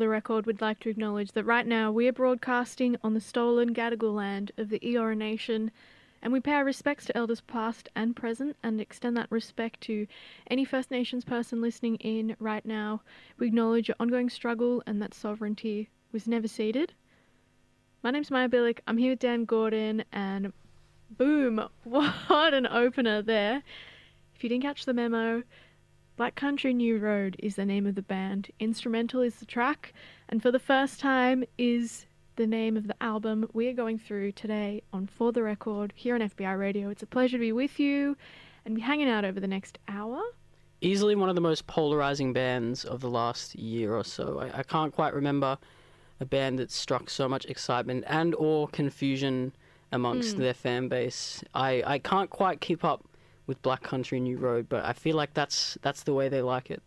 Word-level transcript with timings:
The 0.00 0.08
record, 0.08 0.46
we'd 0.46 0.60
like 0.60 0.80
to 0.80 0.88
acknowledge 0.88 1.32
that 1.32 1.44
right 1.44 1.66
now 1.66 1.92
we 1.92 2.08
are 2.08 2.12
broadcasting 2.12 2.96
on 3.04 3.12
the 3.14 3.20
stolen 3.20 3.74
Gadigal 3.74 4.14
land 4.14 4.50
of 4.56 4.70
the 4.70 4.80
Eora 4.80 5.16
Nation, 5.16 5.70
and 6.22 6.32
we 6.32 6.40
pay 6.40 6.54
our 6.54 6.64
respects 6.64 7.04
to 7.04 7.16
elders 7.16 7.42
past 7.42 7.88
and 7.94 8.16
present 8.16 8.56
and 8.62 8.80
extend 8.80 9.16
that 9.16 9.30
respect 9.30 9.80
to 9.82 10.06
any 10.50 10.64
First 10.64 10.90
Nations 10.90 11.24
person 11.24 11.60
listening 11.60 11.96
in 11.96 12.34
right 12.40 12.64
now. 12.64 13.02
We 13.38 13.48
acknowledge 13.48 13.88
your 13.88 13.96
ongoing 14.00 14.30
struggle 14.30 14.82
and 14.86 15.00
that 15.02 15.12
sovereignty 15.12 15.90
was 16.12 16.26
never 16.26 16.48
ceded. 16.48 16.94
My 18.02 18.10
name's 18.10 18.30
Maya 18.30 18.48
Billick. 18.48 18.80
I'm 18.86 18.96
here 18.96 19.12
with 19.12 19.18
Dan 19.18 19.44
Gordon, 19.44 20.02
and 20.12 20.54
boom, 21.10 21.68
what 21.84 22.54
an 22.54 22.66
opener 22.66 23.20
there. 23.20 23.62
If 24.34 24.42
you 24.42 24.48
didn't 24.48 24.64
catch 24.64 24.86
the 24.86 24.94
memo, 24.94 25.42
Black 26.20 26.34
Country 26.34 26.74
New 26.74 26.98
Road 26.98 27.34
is 27.38 27.54
the 27.56 27.64
name 27.64 27.86
of 27.86 27.94
the 27.94 28.02
band. 28.02 28.50
Instrumental 28.60 29.22
is 29.22 29.36
the 29.36 29.46
track, 29.46 29.94
and 30.28 30.42
for 30.42 30.50
the 30.50 30.58
first 30.58 31.00
time 31.00 31.44
is 31.56 32.04
the 32.36 32.46
name 32.46 32.76
of 32.76 32.86
the 32.86 33.02
album 33.02 33.48
we 33.54 33.68
are 33.68 33.72
going 33.72 33.98
through 33.98 34.32
today 34.32 34.82
on 34.92 35.06
For 35.06 35.32
the 35.32 35.42
Record 35.42 35.94
here 35.96 36.14
on 36.14 36.20
FBI 36.20 36.58
Radio. 36.58 36.90
It's 36.90 37.02
a 37.02 37.06
pleasure 37.06 37.38
to 37.38 37.40
be 37.40 37.52
with 37.52 37.80
you 37.80 38.18
and 38.66 38.74
be 38.74 38.82
hanging 38.82 39.08
out 39.08 39.24
over 39.24 39.40
the 39.40 39.46
next 39.48 39.78
hour. 39.88 40.20
Easily 40.82 41.14
one 41.14 41.30
of 41.30 41.36
the 41.36 41.40
most 41.40 41.66
polarizing 41.66 42.34
bands 42.34 42.84
of 42.84 43.00
the 43.00 43.08
last 43.08 43.54
year 43.54 43.94
or 43.94 44.04
so. 44.04 44.40
I, 44.40 44.58
I 44.58 44.62
can't 44.62 44.92
quite 44.92 45.14
remember 45.14 45.56
a 46.20 46.26
band 46.26 46.58
that 46.58 46.70
struck 46.70 47.08
so 47.08 47.30
much 47.30 47.46
excitement 47.46 48.04
and 48.06 48.34
or 48.34 48.68
confusion 48.68 49.54
amongst 49.90 50.36
Mm. 50.36 50.40
their 50.40 50.54
fan 50.54 50.88
base. 50.88 51.42
I, 51.54 51.82
I 51.86 51.98
can't 51.98 52.28
quite 52.28 52.60
keep 52.60 52.84
up 52.84 53.06
with 53.46 53.60
Black 53.62 53.82
Country 53.82 54.20
New 54.20 54.38
Road, 54.38 54.68
but 54.68 54.84
I 54.84 54.92
feel 54.92 55.16
like 55.16 55.34
that's 55.34 55.78
that's 55.82 56.04
the 56.04 56.14
way 56.14 56.28
they 56.28 56.42
like 56.42 56.70
it. 56.70 56.82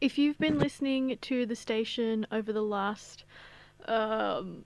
If 0.00 0.18
you've 0.18 0.38
been 0.38 0.58
listening 0.58 1.16
to 1.22 1.46
the 1.46 1.56
station 1.56 2.26
over 2.30 2.52
the 2.52 2.62
last 2.62 3.24
um, 3.86 4.64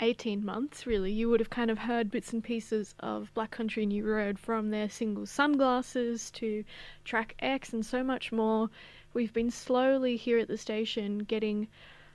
18 0.00 0.44
months, 0.44 0.86
really, 0.86 1.12
you 1.12 1.28
would 1.28 1.40
have 1.40 1.50
kind 1.50 1.70
of 1.70 1.78
heard 1.78 2.10
bits 2.10 2.32
and 2.32 2.42
pieces 2.42 2.94
of 3.00 3.32
Black 3.34 3.50
Country 3.50 3.86
New 3.86 4.04
Road 4.04 4.38
from 4.38 4.70
their 4.70 4.88
single 4.88 5.26
Sunglasses 5.26 6.30
to 6.32 6.64
track 7.04 7.34
X 7.40 7.72
and 7.72 7.84
so 7.84 8.02
much 8.02 8.32
more. 8.32 8.68
We've 9.14 9.32
been 9.32 9.50
slowly 9.50 10.16
here 10.16 10.38
at 10.38 10.48
the 10.48 10.58
station 10.58 11.18
getting 11.18 11.68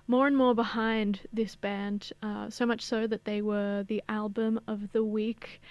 more 0.08 0.28
and 0.28 0.38
more 0.38 0.56
behind 0.56 1.22
this 1.34 1.56
band, 1.56 2.12
uh, 2.22 2.50
so 2.50 2.66
much 2.66 2.82
so 2.82 3.08
that 3.08 3.26
they 3.26 3.42
were 3.42 3.84
the 3.84 4.02
album 4.08 4.60
of 4.68 4.92
the 4.92 5.04
week 5.04 5.62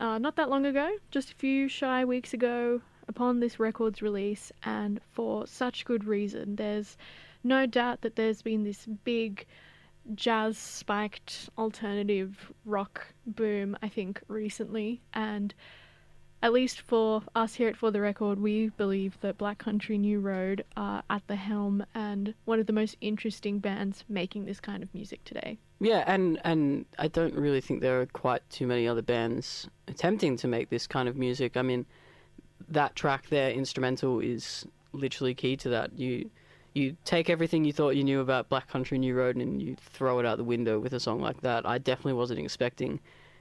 uh, 0.00 0.18
not 0.18 0.36
that 0.36 0.50
long 0.50 0.66
ago, 0.66 0.90
just 1.10 1.32
a 1.32 1.34
few 1.34 1.68
shy 1.68 2.04
weeks 2.04 2.34
ago, 2.34 2.80
upon 3.08 3.40
this 3.40 3.58
record's 3.58 4.02
release, 4.02 4.52
and 4.62 5.00
for 5.10 5.46
such 5.46 5.84
good 5.84 6.04
reason. 6.04 6.56
There's 6.56 6.96
no 7.44 7.66
doubt 7.66 8.02
that 8.02 8.16
there's 8.16 8.42
been 8.42 8.64
this 8.64 8.86
big 9.04 9.46
jazz 10.14 10.58
spiked 10.58 11.48
alternative 11.58 12.52
rock 12.64 13.06
boom, 13.26 13.76
I 13.82 13.88
think, 13.88 14.20
recently, 14.28 15.00
and 15.14 15.54
at 16.42 16.52
least 16.52 16.80
for 16.80 17.22
us 17.36 17.54
here 17.54 17.68
at 17.68 17.76
For 17.76 17.90
the 17.90 18.00
Record, 18.00 18.40
we 18.40 18.70
believe 18.70 19.16
that 19.20 19.38
Black 19.38 19.58
Country 19.58 19.96
New 19.96 20.18
Road 20.18 20.64
are 20.76 21.02
at 21.08 21.26
the 21.28 21.36
helm 21.36 21.86
and 21.94 22.34
one 22.44 22.58
of 22.58 22.66
the 22.66 22.72
most 22.72 22.96
interesting 23.00 23.60
bands 23.60 24.04
making 24.08 24.44
this 24.44 24.58
kind 24.58 24.82
of 24.82 24.92
music 24.92 25.24
today. 25.24 25.58
Yeah, 25.78 26.04
and 26.06 26.40
and 26.44 26.84
I 26.98 27.08
don't 27.08 27.34
really 27.34 27.60
think 27.60 27.80
there 27.80 28.00
are 28.00 28.06
quite 28.06 28.48
too 28.50 28.66
many 28.66 28.88
other 28.88 29.02
bands 29.02 29.68
attempting 29.86 30.36
to 30.38 30.48
make 30.48 30.68
this 30.68 30.86
kind 30.86 31.08
of 31.08 31.16
music. 31.16 31.56
I 31.56 31.62
mean, 31.62 31.86
that 32.68 32.96
track 32.96 33.28
there, 33.28 33.50
instrumental, 33.50 34.20
is 34.20 34.66
literally 34.92 35.34
key 35.34 35.56
to 35.58 35.68
that. 35.70 35.98
You 35.98 36.28
you 36.74 36.96
take 37.04 37.30
everything 37.30 37.64
you 37.64 37.72
thought 37.72 37.90
you 37.90 38.04
knew 38.04 38.20
about 38.20 38.48
Black 38.48 38.68
Country 38.68 38.98
New 38.98 39.14
Road 39.14 39.36
and 39.36 39.62
you 39.62 39.76
throw 39.76 40.18
it 40.18 40.26
out 40.26 40.38
the 40.38 40.44
window 40.44 40.78
with 40.80 40.92
a 40.92 41.00
song 41.00 41.20
like 41.20 41.40
that. 41.42 41.66
I 41.66 41.78
definitely 41.78 42.14
wasn't 42.14 42.40
expecting 42.40 42.98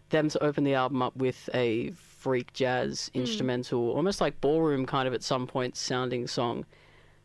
them 0.10 0.30
to 0.30 0.44
open 0.44 0.64
the 0.64 0.74
album 0.74 1.02
up 1.02 1.16
with 1.16 1.50
a 1.54 1.94
freak 2.22 2.54
jazz 2.54 3.10
instrumental, 3.16 3.90
almost 3.90 4.22
like 4.22 4.40
ballroom 4.42 4.86
kind 4.86 5.08
of 5.08 5.14
at 5.14 5.24
some 5.24 5.48
point 5.48 5.76
sounding 5.76 6.28
song, 6.28 6.66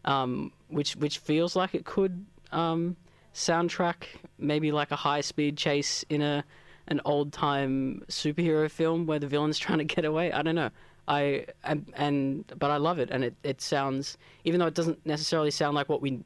um, 0.06 0.50
which 0.68 0.96
which 0.96 1.18
feels 1.18 1.54
like 1.54 1.74
it 1.74 1.84
could 1.84 2.24
um, 2.50 2.96
soundtrack 3.34 4.04
maybe 4.38 4.72
like 4.72 4.90
a 4.90 4.96
high 4.96 5.20
speed 5.20 5.56
chase 5.58 6.02
in 6.08 6.22
a 6.22 6.42
an 6.88 7.00
old 7.04 7.32
time 7.32 8.02
superhero 8.08 8.70
film 8.70 9.04
where 9.06 9.18
the 9.18 9.26
villain's 9.26 9.58
trying 9.66 9.78
to 9.78 9.84
get 9.84 10.04
away. 10.04 10.32
I 10.32 10.42
don't 10.42 10.54
know. 10.54 10.70
I 11.06 11.46
and, 11.62 11.92
and 11.94 12.52
but 12.58 12.70
I 12.70 12.78
love 12.78 12.98
it 12.98 13.10
and 13.10 13.22
it, 13.22 13.34
it 13.44 13.60
sounds 13.60 14.16
even 14.44 14.58
though 14.58 14.66
it 14.66 14.74
doesn't 14.74 15.04
necessarily 15.06 15.50
sound 15.50 15.74
like 15.74 15.88
what 15.88 16.00
we 16.00 16.24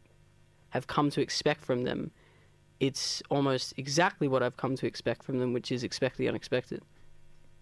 have 0.71 0.87
come 0.87 1.11
to 1.11 1.21
expect 1.21 1.65
from 1.65 1.83
them, 1.83 2.13
it's 2.79 3.21
almost 3.31 3.75
exactly 3.77 4.29
what 4.29 4.43
I've 4.45 4.57
come 4.57 4.77
to 4.77 4.87
expect 4.87 5.25
from 5.25 5.39
them, 5.39 5.53
which 5.53 5.73
is 5.73 5.83
expect 5.83 6.17
the 6.17 6.29
unexpected. 6.29 6.83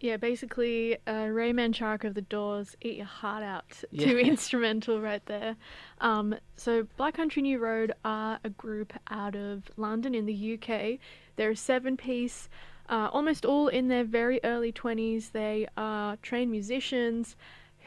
Yeah, 0.00 0.16
basically, 0.16 0.96
uh, 1.08 1.26
Ray 1.26 1.52
Manzarek 1.52 2.04
of 2.04 2.14
the 2.14 2.22
Doors, 2.22 2.76
"Eat 2.80 2.98
Your 2.98 3.06
Heart 3.06 3.42
Out" 3.42 3.82
to 3.98 4.18
instrumental 4.20 5.00
right 5.00 5.24
there. 5.26 5.56
Um, 6.00 6.36
so, 6.56 6.86
Black 6.96 7.14
Country 7.14 7.42
New 7.42 7.58
Road 7.58 7.92
are 8.04 8.38
a 8.44 8.50
group 8.50 8.92
out 9.10 9.34
of 9.34 9.70
London 9.76 10.14
in 10.14 10.26
the 10.26 10.54
UK. 10.54 11.00
They're 11.34 11.50
a 11.50 11.56
seven-piece, 11.56 12.48
uh, 12.88 13.08
almost 13.12 13.44
all 13.44 13.66
in 13.66 13.88
their 13.88 14.04
very 14.04 14.38
early 14.44 14.70
twenties. 14.70 15.30
They 15.30 15.66
are 15.76 16.16
trained 16.18 16.52
musicians 16.52 17.34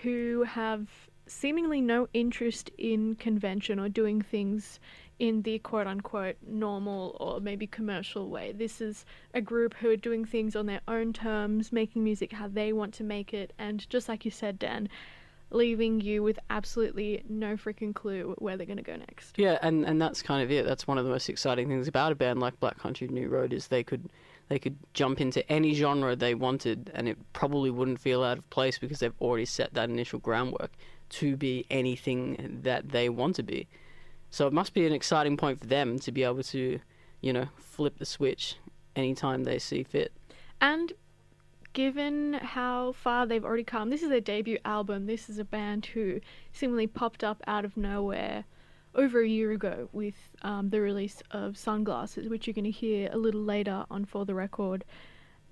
who 0.02 0.44
have 0.44 0.90
seemingly 1.28 1.80
no 1.80 2.10
interest 2.14 2.72
in 2.78 3.16
convention 3.16 3.80
or 3.80 3.88
doing 3.88 4.22
things 4.22 4.82
in 5.22 5.44
the 5.44 5.60
quote 5.60 5.86
unquote 5.86 6.36
normal 6.48 7.16
or 7.20 7.40
maybe 7.40 7.68
commercial 7.68 8.28
way. 8.28 8.52
This 8.52 8.82
is 8.82 9.06
a 9.36 9.40
group 9.40 9.76
who 9.76 9.92
are 9.92 9.96
doing 9.96 10.26
things 10.26 10.56
on 10.56 10.66
their 10.66 10.82
own 10.88 11.14
terms, 11.14 11.72
making 11.72 12.04
music 12.04 12.34
how 12.34 12.48
they 12.48 12.74
want 12.74 12.92
to 12.96 13.04
make 13.04 13.32
it, 13.32 13.54
and 13.60 13.88
just 13.88 14.10
like 14.10 14.26
you 14.26 14.32
said, 14.32 14.58
Dan, 14.58 14.90
leaving 15.52 16.02
you 16.02 16.24
with 16.24 16.40
absolutely 16.50 17.24
no 17.30 17.56
freaking 17.56 17.94
clue 17.94 18.34
where 18.40 18.58
they're 18.58 18.66
going 18.66 18.78
to 18.78 18.84
go 18.84 18.96
next. 18.96 19.38
Yeah, 19.38 19.60
and, 19.62 19.86
and 19.86 20.02
that's 20.02 20.24
kind 20.24 20.42
of 20.42 20.50
it. 20.50 20.66
That's 20.66 20.88
one 20.88 20.98
of 20.98 21.06
the 21.06 21.12
most 21.12 21.30
exciting 21.30 21.68
things 21.68 21.88
about 21.88 22.12
a 22.12 22.16
band 22.16 22.40
like 22.40 22.60
Black 22.60 22.80
Country 22.80 23.08
New 23.08 23.30
Road 23.30 23.54
is 23.54 23.68
they 23.68 23.84
could 23.84 24.10
they 24.50 24.58
could 24.58 24.76
jump 24.96 25.22
into 25.22 25.48
any 25.52 25.76
genre 25.76 26.16
they 26.16 26.34
wanted, 26.34 26.90
and 26.96 27.08
it 27.08 27.18
probably 27.32 27.70
wouldn't 27.70 28.00
feel 28.00 28.24
out 28.24 28.40
of 28.40 28.50
place 28.50 28.80
because 28.80 29.00
they've 29.00 29.14
already 29.22 29.46
set 29.46 29.76
that 29.76 29.88
initial 29.88 30.18
groundwork 30.18 30.72
to 31.10 31.38
be 31.38 31.68
anything 31.70 32.60
that 32.64 32.90
they 32.90 33.08
want 33.08 33.36
to 33.36 33.44
be. 33.44 33.68
So 34.32 34.48
it 34.48 34.54
must 34.54 34.74
be 34.74 34.88
an 34.88 34.94
exciting 34.94 35.38
point 35.38 35.60
for 35.60 35.68
them 35.68 36.00
to 36.00 36.12
be 36.12 36.24
able 36.24 36.42
to, 36.44 36.80
you 37.20 37.34
know, 37.34 37.48
flip 37.58 38.00
the 38.00 38.06
switch 38.06 38.56
anytime 38.96 39.44
they 39.44 39.60
see 39.60 39.84
fit. 39.84 40.14
And 40.60 40.94
given 41.74 42.34
how 42.34 42.94
far 42.94 43.26
they've 43.26 43.44
already 43.44 43.64
come, 43.64 43.90
this 43.90 44.02
is 44.02 44.10
their 44.10 44.22
debut 44.22 44.58
album. 44.64 45.06
This 45.06 45.30
is 45.30 45.38
a 45.38 45.44
band 45.44 45.88
who 45.88 46.22
seemingly 46.54 46.88
popped 46.88 47.24
up 47.24 47.44
out 47.46 47.66
of 47.66 47.76
nowhere 47.76 48.46
over 48.96 49.22
a 49.22 49.28
year 49.28 49.52
ago 49.52 49.90
with 49.92 50.16
um, 50.42 50.70
the 50.70 50.82
release 50.82 51.22
of 51.32 51.58
Sunglasses, 51.58 52.28
which 52.28 52.48
you're 52.48 52.54
going 52.54 52.66
to 52.66 52.72
hear 52.72 53.10
a 53.12 53.18
little 53.18 53.42
later 53.42 53.86
on 53.90 54.06
For 54.06 54.26
the 54.26 54.36
Record, 54.36 54.84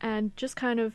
and 0.01 0.35
just 0.35 0.55
kind 0.55 0.79
of, 0.79 0.93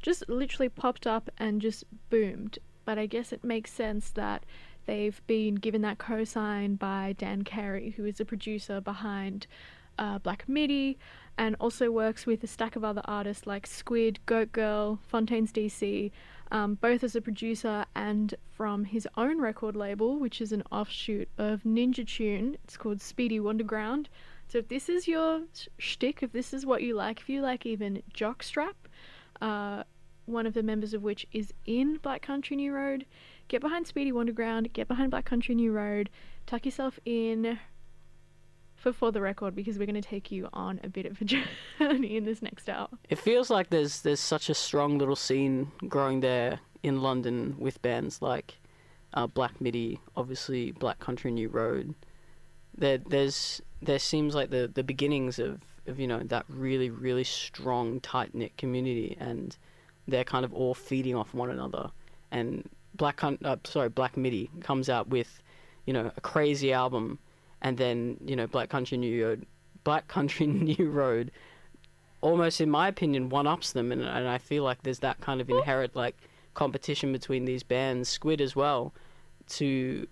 just 0.00 0.28
literally 0.28 0.68
popped 0.68 1.06
up 1.06 1.30
and 1.38 1.60
just 1.60 1.84
boomed. 2.08 2.58
But 2.84 2.98
I 2.98 3.06
guess 3.06 3.32
it 3.32 3.44
makes 3.44 3.72
sense 3.72 4.10
that 4.12 4.44
they've 4.86 5.20
been 5.26 5.54
given 5.56 5.82
that 5.82 5.98
cosign 5.98 6.78
by 6.78 7.14
Dan 7.18 7.42
Carey, 7.42 7.90
who 7.96 8.04
is 8.04 8.20
a 8.20 8.24
producer 8.24 8.80
behind 8.80 9.46
uh, 9.98 10.18
Black 10.18 10.48
Midi, 10.48 10.98
and 11.38 11.56
also 11.60 11.90
works 11.90 12.26
with 12.26 12.42
a 12.44 12.46
stack 12.46 12.76
of 12.76 12.84
other 12.84 13.02
artists 13.04 13.46
like 13.46 13.66
Squid, 13.66 14.18
Goat 14.26 14.52
Girl, 14.52 14.98
Fontaines 15.06 15.52
DC, 15.52 16.10
um, 16.50 16.74
both 16.74 17.04
as 17.04 17.14
a 17.14 17.20
producer 17.20 17.84
and 17.94 18.34
from 18.50 18.84
his 18.84 19.06
own 19.16 19.40
record 19.40 19.76
label, 19.76 20.18
which 20.18 20.40
is 20.40 20.52
an 20.52 20.62
offshoot 20.72 21.28
of 21.38 21.62
Ninja 21.62 22.06
Tune. 22.06 22.56
It's 22.64 22.76
called 22.76 23.00
Speedy 23.00 23.38
Wonderground. 23.38 24.06
So 24.48 24.58
if 24.58 24.68
this 24.68 24.88
is 24.88 25.06
your 25.06 25.42
sh- 25.54 25.68
shtick, 25.78 26.22
if 26.22 26.32
this 26.32 26.52
is 26.52 26.66
what 26.66 26.82
you 26.82 26.94
like, 26.94 27.20
if 27.20 27.28
you 27.28 27.40
like 27.40 27.66
even 27.66 28.02
Jockstrap, 28.12 28.74
uh, 29.40 29.84
one 30.26 30.46
of 30.46 30.54
the 30.54 30.62
members 30.62 30.92
of 30.92 31.02
which 31.02 31.26
is 31.32 31.52
in 31.66 31.98
Black 31.98 32.22
Country 32.22 32.56
New 32.56 32.72
Road, 32.72 33.06
get 33.50 33.60
behind 33.60 33.86
Speedy 33.86 34.12
Wonderground, 34.12 34.72
get 34.72 34.88
behind 34.88 35.10
Black 35.10 35.26
Country 35.26 35.54
New 35.54 35.72
Road, 35.72 36.08
tuck 36.46 36.64
yourself 36.64 36.98
in 37.04 37.58
for 38.76 38.92
for 38.94 39.12
the 39.12 39.20
record 39.20 39.54
because 39.54 39.78
we're 39.78 39.84
going 39.84 40.00
to 40.00 40.08
take 40.08 40.30
you 40.30 40.48
on 40.54 40.80
a 40.82 40.88
bit 40.88 41.04
of 41.04 41.20
a 41.20 41.24
journey 41.78 42.16
in 42.16 42.24
this 42.24 42.40
next 42.40 42.70
hour. 42.70 42.88
It 43.10 43.18
feels 43.18 43.50
like 43.50 43.68
there's 43.68 44.00
there's 44.02 44.20
such 44.20 44.48
a 44.48 44.54
strong 44.54 44.96
little 44.96 45.16
scene 45.16 45.72
growing 45.86 46.20
there 46.20 46.60
in 46.82 47.02
London 47.02 47.56
with 47.58 47.82
bands 47.82 48.22
like 48.22 48.54
uh, 49.12 49.26
Black 49.26 49.60
Midi, 49.60 50.00
obviously 50.16 50.70
Black 50.70 51.00
Country 51.00 51.30
New 51.30 51.48
Road. 51.48 51.94
There 52.78 52.98
there's 52.98 53.60
there 53.82 53.98
seems 53.98 54.34
like 54.34 54.50
the, 54.50 54.70
the 54.72 54.84
beginnings 54.84 55.38
of, 55.38 55.60
of 55.88 55.98
you 55.98 56.06
know 56.06 56.20
that 56.20 56.44
really 56.48 56.88
really 56.88 57.24
strong 57.24 57.98
tight 58.00 58.32
knit 58.32 58.56
community, 58.56 59.16
and 59.18 59.56
they're 60.06 60.24
kind 60.24 60.44
of 60.44 60.54
all 60.54 60.72
feeding 60.74 61.16
off 61.16 61.34
one 61.34 61.50
another. 61.50 61.90
And 62.30 62.68
Black 63.00 63.24
uh, 63.24 63.56
sorry 63.64 63.88
Black 63.88 64.18
Midi 64.18 64.50
comes 64.60 64.90
out 64.90 65.08
with 65.08 65.42
you 65.86 65.92
know 65.94 66.12
a 66.14 66.20
crazy 66.20 66.70
album 66.70 67.18
and 67.62 67.78
then 67.78 68.18
you 68.26 68.36
know 68.36 68.46
Black 68.46 68.68
Country 68.68 68.98
New 68.98 69.24
Road, 69.24 69.46
Black 69.84 70.06
Country 70.06 70.46
New 70.78 70.90
Road, 70.90 71.30
almost 72.20 72.60
in 72.60 72.68
my 72.68 72.88
opinion 72.88 73.30
one 73.30 73.46
ups 73.46 73.72
them, 73.72 73.90
and 73.90 74.02
and 74.02 74.28
I 74.28 74.36
feel 74.36 74.64
like 74.64 74.82
there's 74.82 74.98
that 74.98 75.18
kind 75.22 75.40
of 75.40 75.48
inherent 75.48 75.96
like 75.96 76.14
competition 76.52 77.10
between 77.10 77.46
these 77.46 77.62
bands, 77.62 78.10
Squid 78.10 78.42
as 78.42 78.54
well, 78.54 78.92
to 79.48 80.06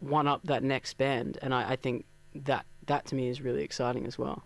one 0.00 0.28
up 0.28 0.42
that 0.44 0.62
next 0.62 0.98
band, 0.98 1.38
and 1.40 1.54
I, 1.54 1.70
I 1.70 1.76
think 1.76 2.04
that 2.34 2.66
that 2.88 3.06
to 3.06 3.14
me 3.14 3.30
is 3.30 3.40
really 3.40 3.64
exciting 3.64 4.06
as 4.06 4.18
well. 4.18 4.44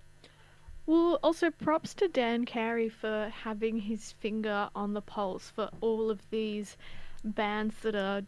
Well, 0.85 1.21
also 1.23 1.51
props 1.51 1.95
to 1.95 2.09
Dan 2.09 2.45
Carey 2.45 2.89
for 2.89 3.31
having 3.33 3.79
his 3.79 4.12
finger 4.12 4.69
on 4.75 4.95
the 4.95 5.01
pulse 5.01 5.49
for 5.49 5.71
all 5.81 6.11
of 6.11 6.29
these 6.31 6.77
bands 7.25 7.77
that 7.83 7.95
are 7.95 8.23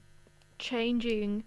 changing. 0.58 1.42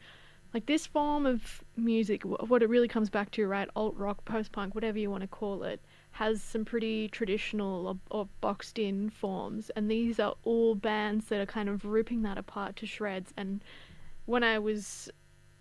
Like 0.54 0.66
this 0.66 0.86
form 0.86 1.26
of 1.26 1.64
music, 1.78 2.24
what 2.24 2.62
it 2.62 2.70
really 2.70 2.90
comes 2.90 3.10
back 3.10 3.32
to, 3.32 3.48
right? 3.48 3.70
Alt 3.76 3.96
rock, 3.96 4.26
post 4.26 4.52
punk, 4.52 4.76
whatever 4.76 5.00
you 5.00 5.10
want 5.10 5.22
to 5.22 5.28
call 5.28 5.64
it, 5.64 5.82
has 6.12 6.42
some 6.42 6.66
pretty 6.66 7.08
traditional 7.08 7.88
or, 7.88 7.98
or 8.12 8.28
boxed 8.42 8.78
in 8.78 9.10
forms. 9.10 9.70
And 9.76 9.90
these 9.90 10.20
are 10.20 10.36
all 10.44 10.76
bands 10.76 11.28
that 11.28 11.40
are 11.40 11.46
kind 11.46 11.70
of 11.70 11.86
ripping 11.86 12.24
that 12.24 12.38
apart 12.38 12.76
to 12.78 12.86
shreds. 12.86 13.34
And 13.38 13.64
when 14.26 14.44
I 14.44 14.60
was 14.60 15.10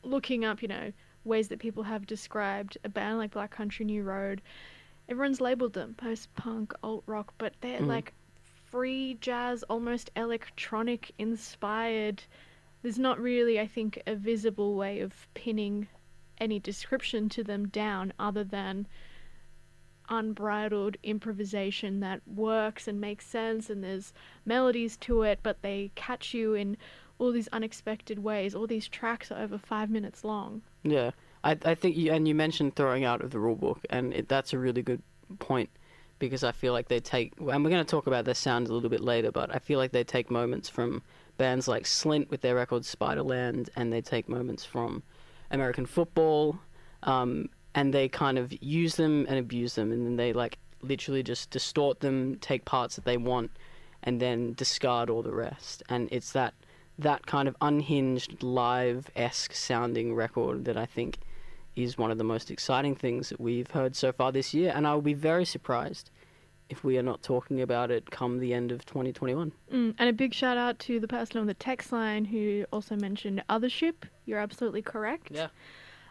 looking 0.02 0.44
up, 0.44 0.60
you 0.60 0.68
know, 0.68 0.92
ways 1.24 1.48
that 1.48 1.58
people 1.60 1.84
have 1.84 2.06
described 2.06 2.78
a 2.84 2.88
band 2.88 3.18
like 3.18 3.32
Black 3.32 3.50
Country 3.50 3.84
New 3.84 4.02
Road, 4.02 4.42
everyone's 5.08 5.40
labeled 5.40 5.72
them 5.74 5.94
post 5.94 6.34
punk, 6.34 6.72
alt 6.82 7.04
rock, 7.06 7.34
but 7.38 7.54
they're 7.60 7.80
Mm. 7.80 7.86
like 7.86 8.12
free 8.70 9.14
jazz, 9.20 9.62
almost 9.64 10.10
electronic 10.16 11.12
inspired. 11.18 12.22
There's 12.82 12.98
not 12.98 13.18
really, 13.20 13.58
I 13.60 13.66
think, 13.66 14.02
a 14.06 14.14
visible 14.14 14.74
way 14.74 15.00
of 15.00 15.26
pinning 15.34 15.88
any 16.38 16.58
description 16.58 17.28
to 17.30 17.42
them 17.44 17.68
down 17.68 18.12
other 18.18 18.44
than 18.44 18.86
unbridled 20.08 20.96
improvisation 21.02 22.00
that 22.00 22.20
works 22.28 22.86
and 22.86 23.00
makes 23.00 23.26
sense 23.26 23.68
and 23.68 23.82
there's 23.82 24.12
melodies 24.44 24.96
to 24.96 25.22
it 25.22 25.40
but 25.42 25.62
they 25.62 25.90
catch 25.96 26.32
you 26.32 26.54
in 26.54 26.76
all 27.18 27.32
these 27.32 27.48
unexpected 27.48 28.20
ways 28.20 28.54
all 28.54 28.68
these 28.68 28.86
tracks 28.86 29.32
are 29.32 29.42
over 29.42 29.58
five 29.58 29.90
minutes 29.90 30.22
long 30.22 30.62
Yeah, 30.84 31.10
I 31.46 31.56
I 31.64 31.74
think 31.74 31.96
you 31.96 32.12
and 32.12 32.26
you 32.26 32.34
mentioned 32.34 32.76
throwing 32.76 33.04
out 33.04 33.20
of 33.22 33.30
the 33.30 33.38
rule 33.38 33.56
book, 33.56 33.80
and 33.90 34.12
it, 34.12 34.28
that's 34.28 34.52
a 34.52 34.58
really 34.58 34.82
good 34.82 35.02
point 35.38 35.70
because 36.18 36.42
I 36.42 36.52
feel 36.52 36.72
like 36.72 36.88
they 36.88 37.00
take, 37.00 37.34
and 37.38 37.62
we're 37.62 37.70
going 37.70 37.84
to 37.84 37.90
talk 37.90 38.06
about 38.06 38.24
their 38.24 38.34
sound 38.34 38.68
a 38.68 38.72
little 38.72 38.88
bit 38.88 39.02
later, 39.02 39.30
but 39.30 39.54
I 39.54 39.58
feel 39.58 39.78
like 39.78 39.92
they 39.92 40.04
take 40.04 40.30
moments 40.30 40.68
from 40.68 41.02
bands 41.36 41.68
like 41.68 41.84
Slint 41.84 42.30
with 42.30 42.40
their 42.40 42.54
record 42.54 42.84
Spiderland, 42.84 43.68
and 43.76 43.92
they 43.92 44.00
take 44.00 44.28
moments 44.28 44.64
from 44.64 45.02
American 45.50 45.84
football, 45.84 46.58
um, 47.02 47.50
and 47.74 47.92
they 47.92 48.08
kind 48.08 48.38
of 48.38 48.50
use 48.62 48.96
them 48.96 49.26
and 49.28 49.38
abuse 49.38 49.74
them, 49.74 49.92
and 49.92 50.06
then 50.06 50.16
they 50.16 50.32
like 50.32 50.58
literally 50.82 51.22
just 51.22 51.50
distort 51.50 52.00
them, 52.00 52.36
take 52.36 52.64
parts 52.64 52.96
that 52.96 53.04
they 53.04 53.18
want, 53.18 53.50
and 54.02 54.20
then 54.20 54.54
discard 54.54 55.10
all 55.10 55.22
the 55.22 55.34
rest. 55.34 55.82
And 55.88 56.08
it's 56.10 56.32
that 56.32 56.54
that 56.98 57.26
kind 57.26 57.46
of 57.46 57.54
unhinged 57.60 58.42
live 58.42 59.10
esque 59.14 59.52
sounding 59.52 60.14
record 60.14 60.64
that 60.64 60.78
I 60.78 60.86
think 60.86 61.18
is 61.76 61.98
one 61.98 62.10
of 62.10 62.18
the 62.18 62.24
most 62.24 62.50
exciting 62.50 62.96
things 62.96 63.28
that 63.28 63.40
we've 63.40 63.70
heard 63.70 63.94
so 63.94 64.10
far 64.10 64.32
this 64.32 64.54
year, 64.54 64.72
and 64.74 64.86
I 64.86 64.94
will 64.94 65.02
be 65.02 65.14
very 65.14 65.44
surprised 65.44 66.10
if 66.68 66.82
we 66.82 66.98
are 66.98 67.02
not 67.02 67.22
talking 67.22 67.60
about 67.60 67.90
it 67.90 68.10
come 68.10 68.38
the 68.38 68.52
end 68.52 68.72
of 68.72 68.84
2021. 68.86 69.52
Mm, 69.72 69.94
and 69.98 70.08
a 70.08 70.12
big 70.12 70.34
shout 70.34 70.56
out 70.56 70.78
to 70.80 70.98
the 70.98 71.06
person 71.06 71.40
on 71.40 71.46
the 71.46 71.54
text 71.54 71.92
line 71.92 72.24
who 72.24 72.64
also 72.72 72.96
mentioned 72.96 73.44
Othership. 73.48 73.94
You're 74.24 74.40
absolutely 74.40 74.82
correct. 74.82 75.30
Yeah. 75.30 75.48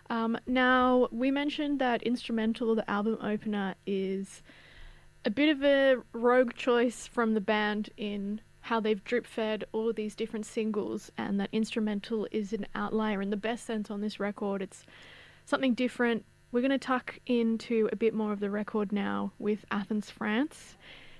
Um, 0.09 0.37
now, 0.45 1.09
we 1.11 1.31
mentioned 1.31 1.79
that 1.79 2.03
Instrumental, 2.03 2.75
the 2.75 2.89
album 2.89 3.17
opener, 3.21 3.75
is 3.85 4.43
a 5.25 5.31
bit 5.31 5.49
of 5.49 5.63
a 5.63 5.97
rogue 6.13 6.53
choice 6.53 7.07
from 7.07 7.33
the 7.33 7.41
band 7.41 7.89
in 7.97 8.39
how 8.61 8.79
they've 8.79 9.03
drip 9.03 9.27
fed 9.27 9.63
all 9.73 9.91
these 9.93 10.15
different 10.15 10.45
singles, 10.45 11.11
and 11.17 11.39
that 11.39 11.49
Instrumental 11.51 12.27
is 12.31 12.53
an 12.53 12.65
outlier 12.75 13.21
in 13.21 13.29
the 13.29 13.37
best 13.37 13.65
sense 13.65 13.91
on 13.91 14.01
this 14.01 14.19
record. 14.19 14.61
It's 14.61 14.85
something 15.45 15.73
different. 15.73 16.25
We're 16.51 16.61
going 16.61 16.71
to 16.71 16.77
tuck 16.77 17.19
into 17.25 17.89
a 17.91 17.95
bit 17.95 18.13
more 18.13 18.31
of 18.31 18.39
the 18.39 18.49
record 18.49 18.91
now 18.91 19.33
with 19.39 19.65
Athens, 19.71 20.09
France. 20.09 20.77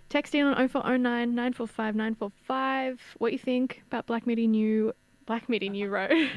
Text 0.09 0.35
in 0.35 0.45
on 0.45 0.55
0409 0.67 1.35
945 1.35 1.95
945 1.95 3.01
what 3.17 3.31
you 3.33 3.39
think 3.39 3.83
about 3.87 4.05
Black 4.05 4.27
Midi 4.27 4.47
New 4.47 4.93
Black 5.25 5.49
Midi 5.49 5.69
New 5.69 5.89
Road. 5.89 6.11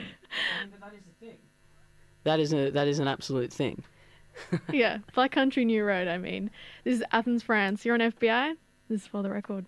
That 2.25 2.41
is 2.41 2.53
a 2.53 2.57
thing. 2.57 2.73
that 2.75 2.89
is 2.89 2.99
an 2.99 3.09
absolute 3.09 3.53
thing. 3.53 3.83
yeah, 4.73 4.99
Black 5.15 5.33
Country 5.33 5.65
New 5.65 5.85
Road, 5.85 6.09
I 6.09 6.19
mean. 6.19 6.51
This 6.85 6.99
is 6.99 7.05
Athens, 7.13 7.43
France. 7.43 7.85
You're 7.85 7.95
on 7.95 8.01
FBI. 8.01 8.55
This 8.89 9.03
is 9.03 9.07
for 9.07 9.23
the 9.23 9.31
record. 9.31 9.67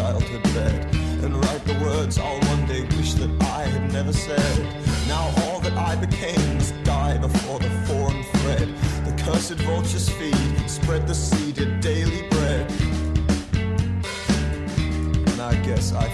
Childhood 0.00 0.42
bed 0.54 0.94
and 1.22 1.36
write 1.44 1.62
the 1.66 1.78
words 1.84 2.16
I'll 2.16 2.40
one 2.54 2.64
day 2.66 2.82
wish 2.96 3.12
that 3.20 3.30
I 3.42 3.64
had 3.64 3.92
never 3.92 4.14
said. 4.14 4.58
Now 5.06 5.24
all 5.42 5.60
that 5.60 5.74
I 5.74 5.94
became 5.94 6.42
must 6.54 6.74
die 6.84 7.18
before 7.18 7.58
the 7.58 7.68
foreign 7.86 8.22
thread. 8.32 8.68
The 9.04 9.22
cursed 9.22 9.60
vultures 9.68 10.08
feed, 10.08 10.70
spread 10.70 11.06
the 11.06 11.14
seeded 11.14 11.82
daily 11.82 12.22
bread. 12.30 12.70
And 15.30 15.40
I 15.42 15.54
guess 15.66 15.92
I 15.92 16.08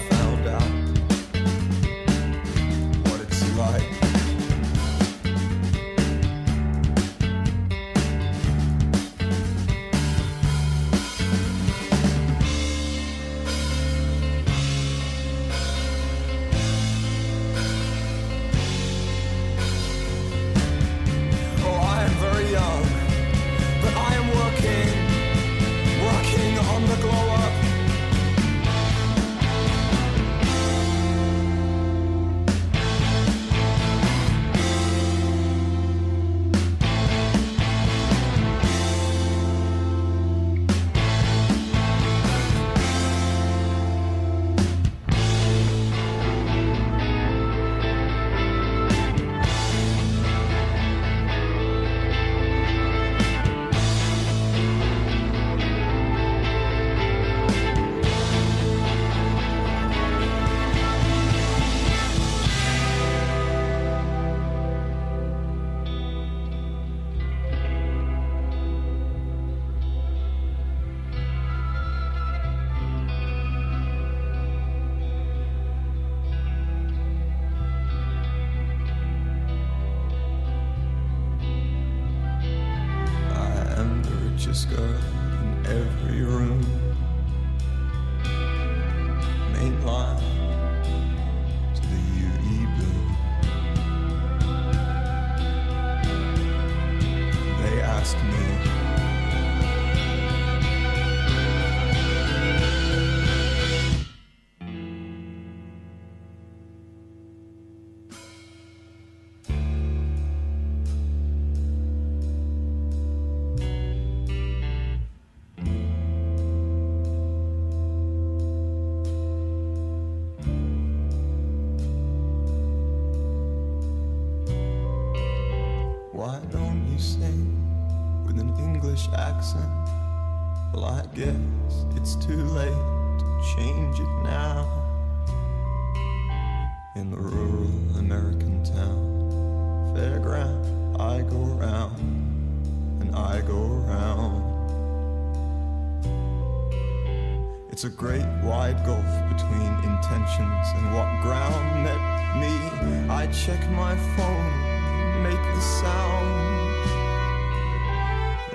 It's 147.77 147.83
a 147.83 147.89
great 147.89 148.25
wide 148.41 148.83
gulf 148.87 149.05
between 149.29 149.71
intentions 149.83 150.67
and 150.73 150.95
what 150.95 151.21
ground 151.21 151.83
met 151.83 152.01
me. 152.41 153.07
I 153.07 153.27
check 153.27 153.69
my 153.69 153.95
phone, 154.17 155.21
make 155.21 155.37
the 155.53 155.61
sound 155.61 156.27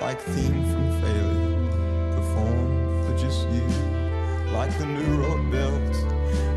like 0.00 0.20
theme 0.20 0.64
from 0.72 1.00
failure, 1.00 2.16
performed 2.16 3.06
for 3.06 3.16
just 3.16 3.48
you, 3.50 3.68
like 4.50 4.76
the 4.78 4.86
new 4.86 5.22
road 5.22 5.48
built 5.52 5.96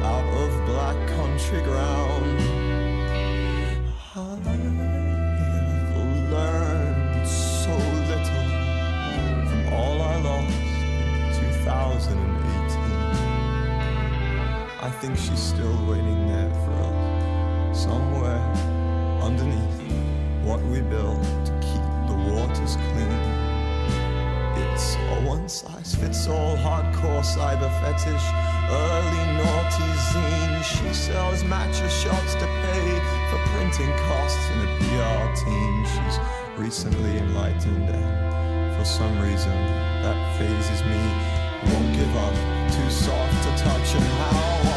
out 0.01 0.25
of 0.33 0.65
black 0.65 0.97
country 1.09 1.61
ground. 1.61 2.64
She's 15.17 15.39
still 15.39 15.85
waiting 15.87 16.27
there 16.27 16.51
for 16.65 16.73
us, 16.83 17.83
somewhere 17.83 18.43
underneath 19.23 19.81
what 20.43 20.61
we 20.63 20.81
built 20.81 21.23
to 21.45 21.51
keep 21.61 21.87
the 22.09 22.17
waters 22.29 22.75
clean. 22.75 23.45
It's 24.59 24.95
a 24.95 25.21
one 25.25 25.47
size 25.47 25.95
fits 25.95 26.27
all 26.27 26.57
hardcore 26.57 27.23
cyber 27.23 27.71
fetish, 27.81 28.25
early 28.69 29.25
naughty 29.39 29.91
zine. 30.11 30.63
She 30.63 30.93
sells 30.93 31.43
matcha 31.43 31.89
shots 31.89 32.33
to 32.35 32.47
pay 32.63 32.87
for 33.29 33.39
printing 33.53 33.91
costs 34.09 34.49
in 34.51 34.67
a 34.67 34.69
PR 34.83 35.23
team. 35.45 35.85
She's 35.85 36.19
recently 36.57 37.17
enlightened, 37.19 37.89
and 37.89 38.77
for 38.77 38.83
some 38.83 39.17
reason 39.21 39.55
that 40.03 40.37
fazes 40.37 40.83
me. 40.83 41.01
Won't 41.73 41.95
give 41.95 42.15
up, 42.17 42.35
too 42.71 42.89
soft 42.91 43.43
to 43.43 43.63
touch, 43.63 43.95
and 43.95 44.03
how 44.03 44.74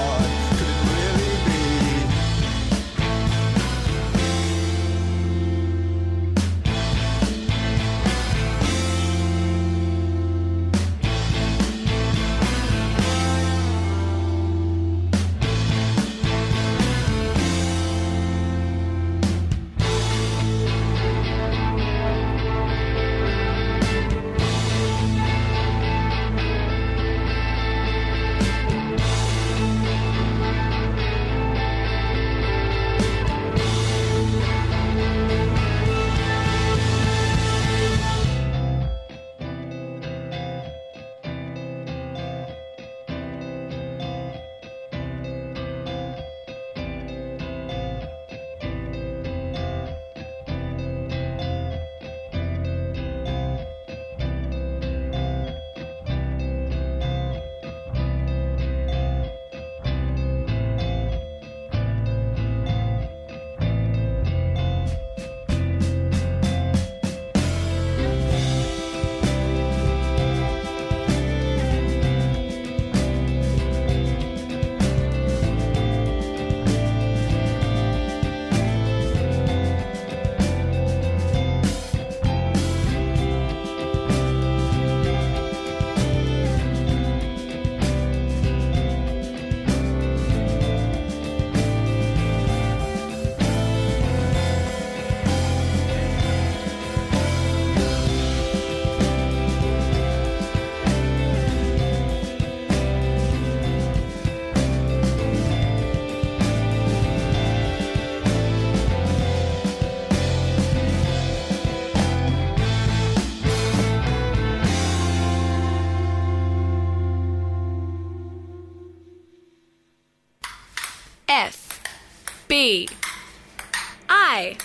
I 124.08 124.56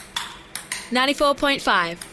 94.5. 0.89 2.12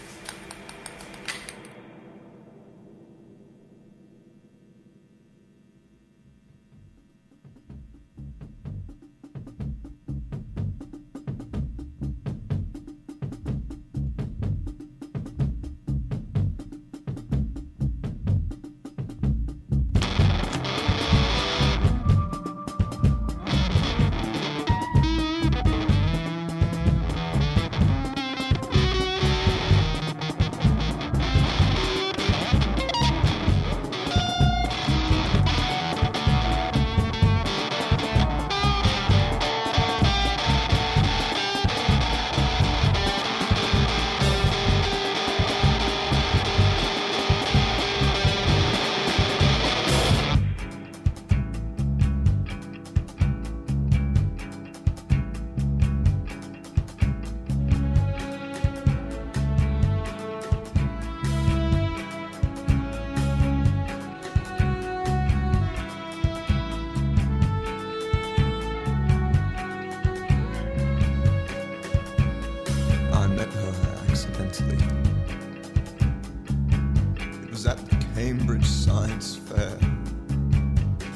Cambridge 78.15 78.65
Science 78.65 79.37
Fair. 79.37 79.77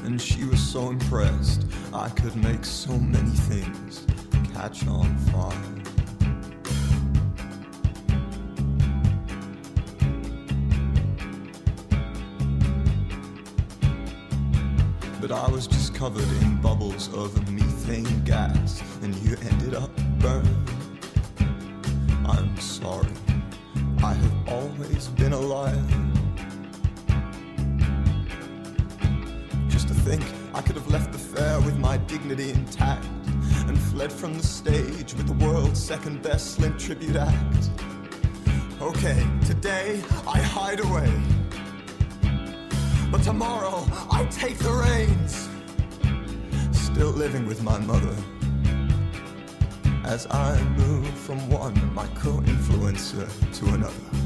And 0.05 0.21
she 0.21 0.45
was 0.45 0.61
so 0.61 0.91
impressed, 0.91 1.65
I 1.95 2.11
could 2.11 2.37
make 2.37 2.67
so 2.67 2.99
many 2.99 3.31
things 3.31 4.05
catch 4.53 4.87
on 4.87 5.17
fire. 5.33 5.57
But 15.23 15.33
I 15.33 15.49
was 15.49 15.67
just 15.67 15.95
covered 15.95 16.29
in 16.43 16.61
bubbles 16.61 17.09
of 17.15 17.51
methane 17.51 18.23
gas, 18.25 18.83
and 19.03 19.15
you 19.17 19.39
ended 19.51 19.75
up 19.75 19.97
burned. 20.19 20.71
I'm 22.27 22.55
sorry, 22.61 23.09
I 24.03 24.13
have 24.13 24.49
always 24.49 25.09
been 25.09 25.33
a 25.33 25.41
liar. 25.41 25.83
Think 30.05 30.23
I 30.53 30.61
could 30.61 30.77
have 30.77 30.91
left 30.91 31.13
the 31.13 31.19
fair 31.19 31.59
with 31.61 31.79
my 31.79 31.97
dignity 31.97 32.51
intact 32.51 33.07
and 33.67 33.79
fled 33.79 34.13
from 34.13 34.35
the 34.35 34.43
stage 34.43 35.15
with 35.15 35.27
the 35.27 35.47
world's 35.47 35.83
second 35.83 36.23
best 36.23 36.59
Slint 36.59 36.79
tribute 36.79 37.17
act. 37.17 37.71
Okay, 38.83 39.27
today 39.47 40.03
I 40.27 40.41
hide 40.41 40.81
away. 40.81 41.11
But 43.11 43.23
tomorrow 43.23 43.83
I 44.11 44.27
take 44.31 44.59
the 44.59 44.73
reins. 44.73 45.49
Still 46.77 47.13
living 47.13 47.47
with 47.47 47.63
my 47.63 47.79
mother. 47.79 48.15
As 50.05 50.27
I 50.31 50.63
move 50.77 51.09
from 51.21 51.49
one 51.49 51.95
micro 51.95 52.41
influencer 52.43 53.27
to 53.59 53.75
another. 53.75 54.24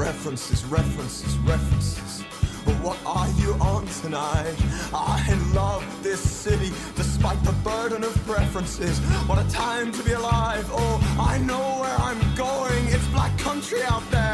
References, 0.00 0.64
references, 0.64 1.36
references. 1.40 2.24
But 2.64 2.74
what 2.76 2.96
are 3.04 3.28
you 3.32 3.52
on 3.60 3.86
tonight? 4.00 4.56
I 4.94 5.38
love 5.54 5.84
this 6.02 6.20
city 6.20 6.72
despite 6.96 7.44
the 7.44 7.52
burden 7.62 8.02
of 8.02 8.14
preferences. 8.24 8.98
What 9.28 9.44
a 9.44 9.46
time 9.50 9.92
to 9.92 10.02
be 10.02 10.12
alive. 10.12 10.66
Oh, 10.72 11.18
I 11.20 11.36
know 11.40 11.60
where 11.82 11.96
I'm 11.98 12.18
going. 12.34 12.86
It's 12.86 13.06
black 13.08 13.36
country 13.38 13.82
out 13.82 14.10
there. 14.10 14.29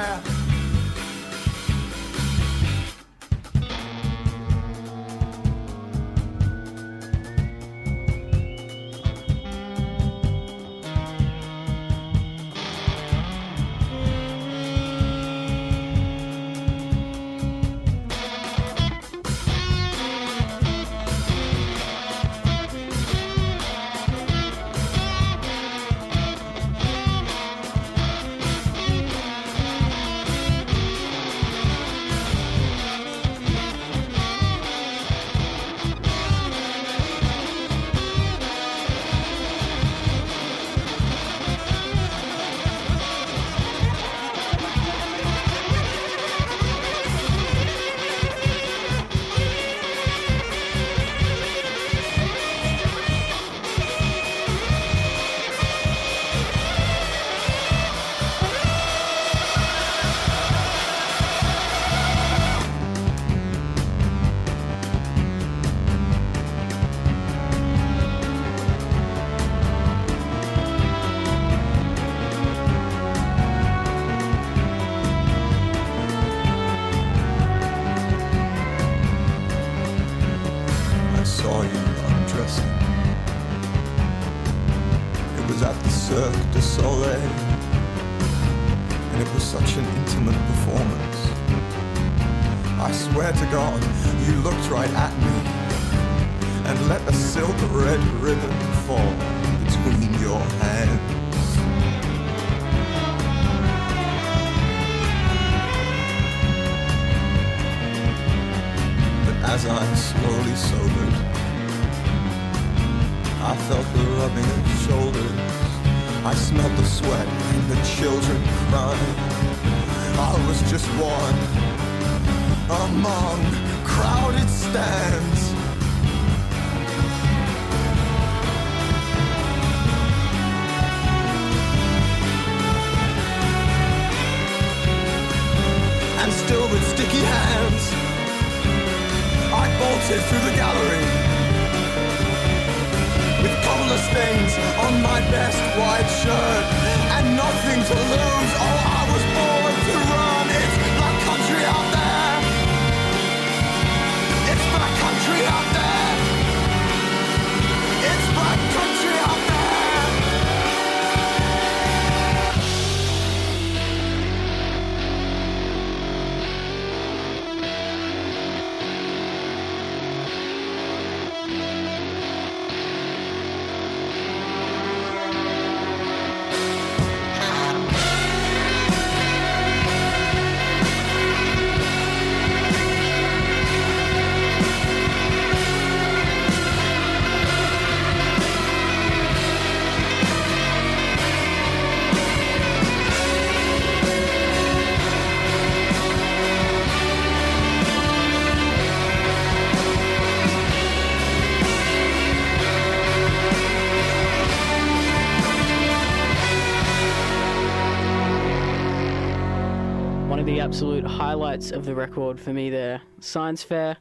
Highlights 211.16 211.70
of 211.70 211.86
the 211.86 211.94
record 211.94 212.38
for 212.38 212.52
me 212.52 212.68
there. 212.68 213.00
Science 213.20 213.62
Fair. 213.62 213.96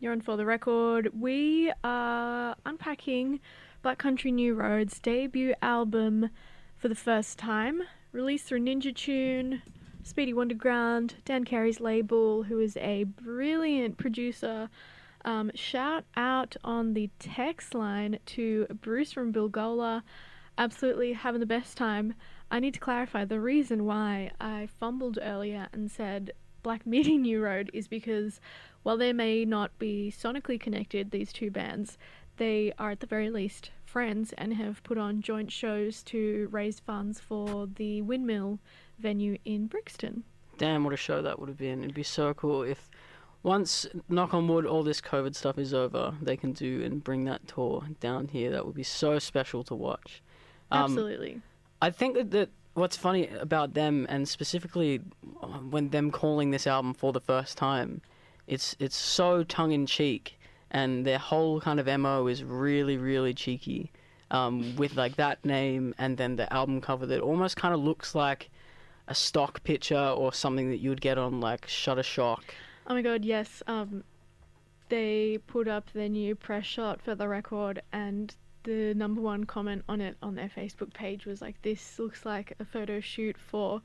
You're 0.00 0.12
on 0.12 0.22
for 0.22 0.34
the 0.38 0.46
record. 0.46 1.10
We 1.12 1.70
are 1.84 2.56
unpacking 2.64 3.40
Black 3.82 3.98
Country 3.98 4.32
New 4.32 4.54
Roads' 4.54 4.98
debut 4.98 5.52
album, 5.60 6.30
for 6.78 6.88
the 6.88 6.94
first 6.94 7.38
time, 7.38 7.82
released 8.12 8.46
through 8.46 8.60
Ninja 8.60 8.96
Tune, 8.96 9.60
Speedy 10.02 10.32
Wonderground, 10.32 11.12
Dan 11.26 11.44
Carey's 11.44 11.80
label, 11.80 12.44
who 12.44 12.58
is 12.60 12.78
a 12.78 13.04
brilliant 13.04 13.98
producer. 13.98 14.70
Um, 15.26 15.50
shout 15.54 16.04
out 16.16 16.56
on 16.64 16.94
the 16.94 17.10
text 17.18 17.74
line 17.74 18.20
to 18.24 18.66
Bruce 18.80 19.12
from 19.12 19.34
Bilgola. 19.34 20.02
Absolutely 20.56 21.12
having 21.12 21.40
the 21.40 21.46
best 21.46 21.76
time. 21.76 22.14
I 22.50 22.60
need 22.60 22.74
to 22.74 22.80
clarify 22.80 23.24
the 23.24 23.40
reason 23.40 23.84
why 23.84 24.30
I 24.40 24.68
fumbled 24.80 25.18
earlier 25.20 25.68
and 25.72 25.90
said 25.90 26.32
Black 26.62 26.86
Midi 26.86 27.18
New 27.18 27.42
Road 27.42 27.70
is 27.72 27.88
because 27.88 28.40
while 28.82 28.96
they 28.96 29.12
may 29.12 29.44
not 29.44 29.78
be 29.78 30.12
sonically 30.16 30.58
connected, 30.58 31.10
these 31.10 31.32
two 31.32 31.50
bands, 31.50 31.98
they 32.38 32.72
are 32.78 32.90
at 32.92 33.00
the 33.00 33.06
very 33.06 33.30
least 33.30 33.70
friends 33.84 34.32
and 34.38 34.54
have 34.54 34.82
put 34.82 34.98
on 34.98 35.20
joint 35.20 35.50
shows 35.50 36.02
to 36.04 36.48
raise 36.50 36.80
funds 36.80 37.20
for 37.20 37.66
the 37.66 38.02
Windmill 38.02 38.60
venue 38.98 39.38
in 39.44 39.66
Brixton. 39.66 40.24
Damn, 40.56 40.84
what 40.84 40.94
a 40.94 40.96
show 40.96 41.22
that 41.22 41.38
would 41.38 41.48
have 41.48 41.58
been. 41.58 41.82
It'd 41.82 41.94
be 41.94 42.02
so 42.02 42.34
cool 42.34 42.62
if 42.62 42.90
once, 43.42 43.86
knock 44.08 44.34
on 44.34 44.48
wood, 44.48 44.66
all 44.66 44.82
this 44.82 45.00
COVID 45.00 45.34
stuff 45.34 45.58
is 45.58 45.72
over, 45.72 46.14
they 46.20 46.36
can 46.36 46.52
do 46.52 46.82
and 46.82 47.02
bring 47.02 47.24
that 47.26 47.46
tour 47.46 47.84
down 48.00 48.28
here. 48.28 48.50
That 48.50 48.66
would 48.66 48.74
be 48.74 48.82
so 48.82 49.18
special 49.18 49.62
to 49.64 49.74
watch. 49.74 50.22
Um, 50.70 50.84
Absolutely. 50.84 51.40
I 51.80 51.90
think 51.90 52.30
that, 52.30 52.50
what's 52.74 52.96
funny 52.96 53.28
about 53.28 53.74
them, 53.74 54.06
and 54.08 54.28
specifically 54.28 55.00
uh, 55.42 55.46
when 55.46 55.90
them 55.90 56.10
calling 56.10 56.50
this 56.50 56.66
album 56.66 56.94
for 56.94 57.12
the 57.12 57.20
first 57.20 57.56
time, 57.58 58.00
it's 58.46 58.74
it's 58.78 58.96
so 58.96 59.44
tongue 59.44 59.72
in 59.72 59.86
cheek, 59.86 60.38
and 60.70 61.06
their 61.06 61.18
whole 61.18 61.60
kind 61.60 61.80
of 61.80 61.86
mo 62.00 62.26
is 62.26 62.42
really 62.42 62.96
really 62.96 63.34
cheeky, 63.34 63.92
um, 64.30 64.76
with 64.76 64.96
like 64.96 65.16
that 65.16 65.44
name 65.44 65.94
and 65.98 66.16
then 66.16 66.36
the 66.36 66.52
album 66.52 66.80
cover 66.80 67.06
that 67.06 67.20
almost 67.20 67.56
kind 67.56 67.74
of 67.74 67.80
looks 67.80 68.14
like 68.14 68.50
a 69.06 69.14
stock 69.14 69.62
picture 69.64 69.96
or 69.98 70.32
something 70.32 70.70
that 70.70 70.78
you 70.78 70.90
would 70.90 71.00
get 71.00 71.18
on 71.18 71.40
like 71.40 71.66
Shutterstock. 71.66 72.42
Oh 72.86 72.94
my 72.94 73.02
god, 73.02 73.24
yes. 73.24 73.62
Um, 73.66 74.04
they 74.88 75.38
put 75.46 75.68
up 75.68 75.92
their 75.92 76.08
new 76.08 76.34
press 76.34 76.64
shot 76.64 77.02
for 77.02 77.14
the 77.14 77.28
record, 77.28 77.82
and 77.92 78.34
the 78.68 78.92
number 78.94 79.22
one 79.22 79.44
comment 79.44 79.82
on 79.88 80.02
it 80.02 80.18
on 80.22 80.34
their 80.34 80.50
Facebook 80.54 80.92
page 80.92 81.24
was 81.24 81.40
like, 81.40 81.60
"This 81.62 81.98
looks 81.98 82.26
like 82.26 82.52
a 82.60 82.66
photo 82.66 83.00
shoot 83.00 83.38
for 83.38 83.80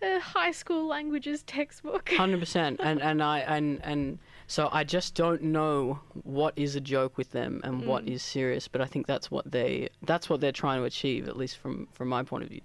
a 0.00 0.20
high 0.20 0.52
school 0.52 0.86
languages 0.86 1.42
textbook." 1.42 2.08
Hundred 2.16 2.40
percent, 2.40 2.80
and 2.82 3.02
and 3.02 3.22
I 3.22 3.40
and 3.40 3.78
and 3.84 4.18
so 4.46 4.70
I 4.72 4.84
just 4.84 5.14
don't 5.14 5.42
know 5.42 6.00
what 6.22 6.54
is 6.56 6.74
a 6.76 6.80
joke 6.80 7.18
with 7.18 7.32
them 7.32 7.60
and 7.62 7.86
what 7.86 8.06
mm. 8.06 8.12
is 8.12 8.22
serious. 8.22 8.68
But 8.68 8.80
I 8.80 8.86
think 8.86 9.06
that's 9.06 9.30
what 9.30 9.50
they 9.50 9.90
that's 10.00 10.30
what 10.30 10.40
they're 10.40 10.50
trying 10.50 10.80
to 10.80 10.84
achieve, 10.84 11.28
at 11.28 11.36
least 11.36 11.58
from 11.58 11.86
from 11.92 12.08
my 12.08 12.22
point 12.22 12.44
of 12.44 12.48
view. 12.48 12.62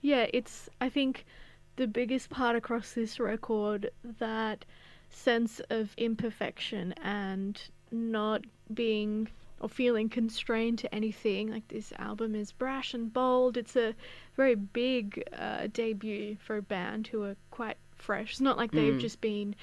Yeah, 0.00 0.26
it's 0.32 0.68
I 0.80 0.88
think 0.88 1.26
the 1.74 1.88
biggest 1.88 2.30
part 2.30 2.54
across 2.54 2.92
this 2.92 3.18
record 3.18 3.90
that 4.20 4.64
sense 5.10 5.60
of 5.68 5.94
imperfection 5.96 6.92
and 7.02 7.60
not 7.90 8.44
being 8.72 9.26
or 9.60 9.68
feeling 9.68 10.08
constrained 10.08 10.78
to 10.80 10.94
anything. 10.94 11.50
Like 11.50 11.68
this 11.68 11.92
album 11.98 12.34
is 12.34 12.52
brash 12.52 12.94
and 12.94 13.12
bold. 13.12 13.56
It's 13.56 13.76
a 13.76 13.94
very 14.36 14.54
big 14.54 15.22
uh, 15.36 15.68
debut 15.72 16.36
for 16.40 16.56
a 16.56 16.62
band 16.62 17.08
who 17.08 17.22
are 17.24 17.36
quite 17.50 17.76
fresh. 17.94 18.32
It's 18.32 18.40
not 18.40 18.56
like 18.56 18.72
they've 18.72 18.94
Mm. 18.94 19.00
just 19.00 19.20
been 19.20 19.54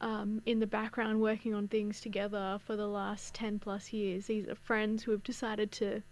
um, 0.00 0.42
in 0.44 0.58
the 0.60 0.66
background 0.66 1.20
working 1.20 1.54
on 1.54 1.68
things 1.68 2.00
together 2.00 2.58
for 2.66 2.76
the 2.76 2.86
last 2.88 3.34
10 3.34 3.58
plus 3.60 3.92
years. 3.92 4.26
These 4.26 4.46
are 4.48 4.54
friends 4.54 5.04
who 5.04 5.12
have 5.12 5.22
decided 5.22 5.72
to 5.72 6.02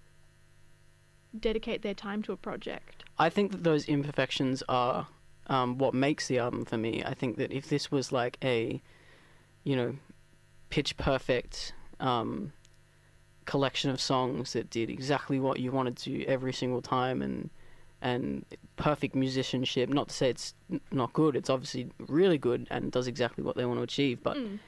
dedicate 1.39 1.83
their 1.83 1.95
time 1.95 2.23
to 2.23 2.33
a 2.33 2.37
project. 2.37 3.05
I 3.19 3.29
think 3.29 3.51
that 3.53 3.65
those 3.65 3.87
imperfections 3.89 4.63
are 4.69 5.09
um, 5.49 5.79
what 5.79 5.95
makes 5.95 6.29
the 6.29 6.39
album 6.39 6.65
for 6.65 6.79
me. 6.79 7.03
I 7.05 7.15
think 7.15 7.37
that 7.37 7.53
if 7.53 7.69
this 7.69 7.91
was 7.91 8.13
like 8.13 8.39
a, 8.43 8.81
you 9.65 9.77
know, 9.77 9.97
pitch 10.71 10.97
perfect 10.97 11.73
um, 12.01 12.53
collection 13.47 13.91
of 13.91 14.01
songs 14.01 14.53
that 14.55 14.71
did 14.71 14.91
exactly 14.91 15.39
what 15.39 15.61
you 15.61 15.71
wanted 15.73 15.97
to 15.99 16.25
every 16.27 16.53
single 16.53 16.83
time 16.83 17.23
and 17.23 17.51
and 18.03 18.45
perfect 18.77 19.15
musicianship. 19.15 19.89
Not 19.89 20.09
to 20.09 20.15
say 20.15 20.29
it's 20.29 20.55
not 20.93 21.13
good. 21.15 21.37
It's 21.37 21.49
obviously 21.49 21.89
really 22.07 22.37
good 22.39 22.67
and 22.71 22.93
does 22.93 23.07
exactly 23.07 23.43
what 23.43 23.57
they 23.57 23.65
want 23.65 23.79
to 23.79 23.83
achieve. 23.85 24.23
But 24.23 24.37
Mm. 24.37 24.59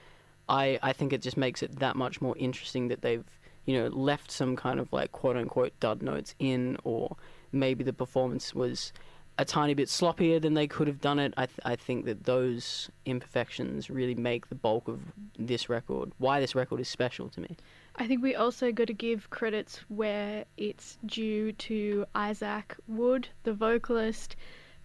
I 0.49 0.79
I 0.83 0.93
think 0.93 1.13
it 1.13 1.23
just 1.23 1.37
makes 1.37 1.63
it 1.63 1.79
that 1.81 1.97
much 1.97 2.21
more 2.21 2.37
interesting 2.39 2.89
that 2.89 3.03
they've 3.03 3.25
you 3.67 3.77
know 3.79 3.89
left 3.89 4.31
some 4.31 4.57
kind 4.57 4.79
of 4.81 4.93
like 4.93 5.13
quote 5.13 5.37
unquote 5.37 5.79
dud 5.81 6.03
notes 6.03 6.35
in 6.39 6.77
or 6.85 7.17
maybe 7.53 7.83
the 7.85 7.93
performance 7.93 8.55
was 8.55 8.93
a 9.39 9.45
tiny 9.45 9.75
bit 9.75 9.89
sloppier 9.89 10.41
than 10.41 10.55
they 10.55 10.67
could 10.67 10.87
have 10.89 11.01
done 11.03 11.19
it. 11.19 11.35
I, 11.37 11.45
th- 11.45 11.61
I 11.63 11.77
think 11.77 12.07
that 12.07 12.25
those 12.25 12.89
imperfections 13.05 13.91
really 13.91 14.15
make 14.15 14.49
the 14.49 14.55
bulk 14.55 14.89
of 14.89 15.01
this 15.39 15.69
record, 15.69 16.13
why 16.17 16.41
this 16.41 16.55
record 16.55 16.81
is 16.81 16.89
special 16.89 17.29
to 17.31 17.41
me. 17.43 17.55
I 17.99 18.07
think 18.07 18.23
we 18.23 18.35
also 18.35 18.73
got 18.73 18.89
to 18.89 18.93
give 18.93 19.31
credits 19.31 19.79
where 19.89 20.45
it's 20.57 20.99
due 21.07 21.53
to 21.53 22.05
Isaac 22.15 22.77
Wood, 22.87 23.29
the 23.45 23.55
vocalist, 23.55 24.37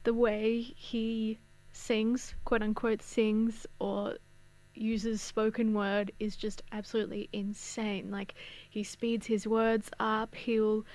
the 0.04 0.14
way 0.14 0.62
he 0.62 1.38
sings, 1.74 2.34
quote 2.46 2.62
unquote, 2.62 3.02
sings 3.02 3.68
or 3.80 4.16
uses 4.74 5.22
spoken 5.22 5.74
word 5.74 6.12
is 6.20 6.38
just 6.38 6.62
absolutely 6.72 7.28
insane. 7.34 8.10
Like, 8.12 8.36
he 8.70 8.84
speeds 8.84 9.28
his 9.28 9.46
words 9.46 9.90
up, 10.00 10.34
he'll 10.34 10.86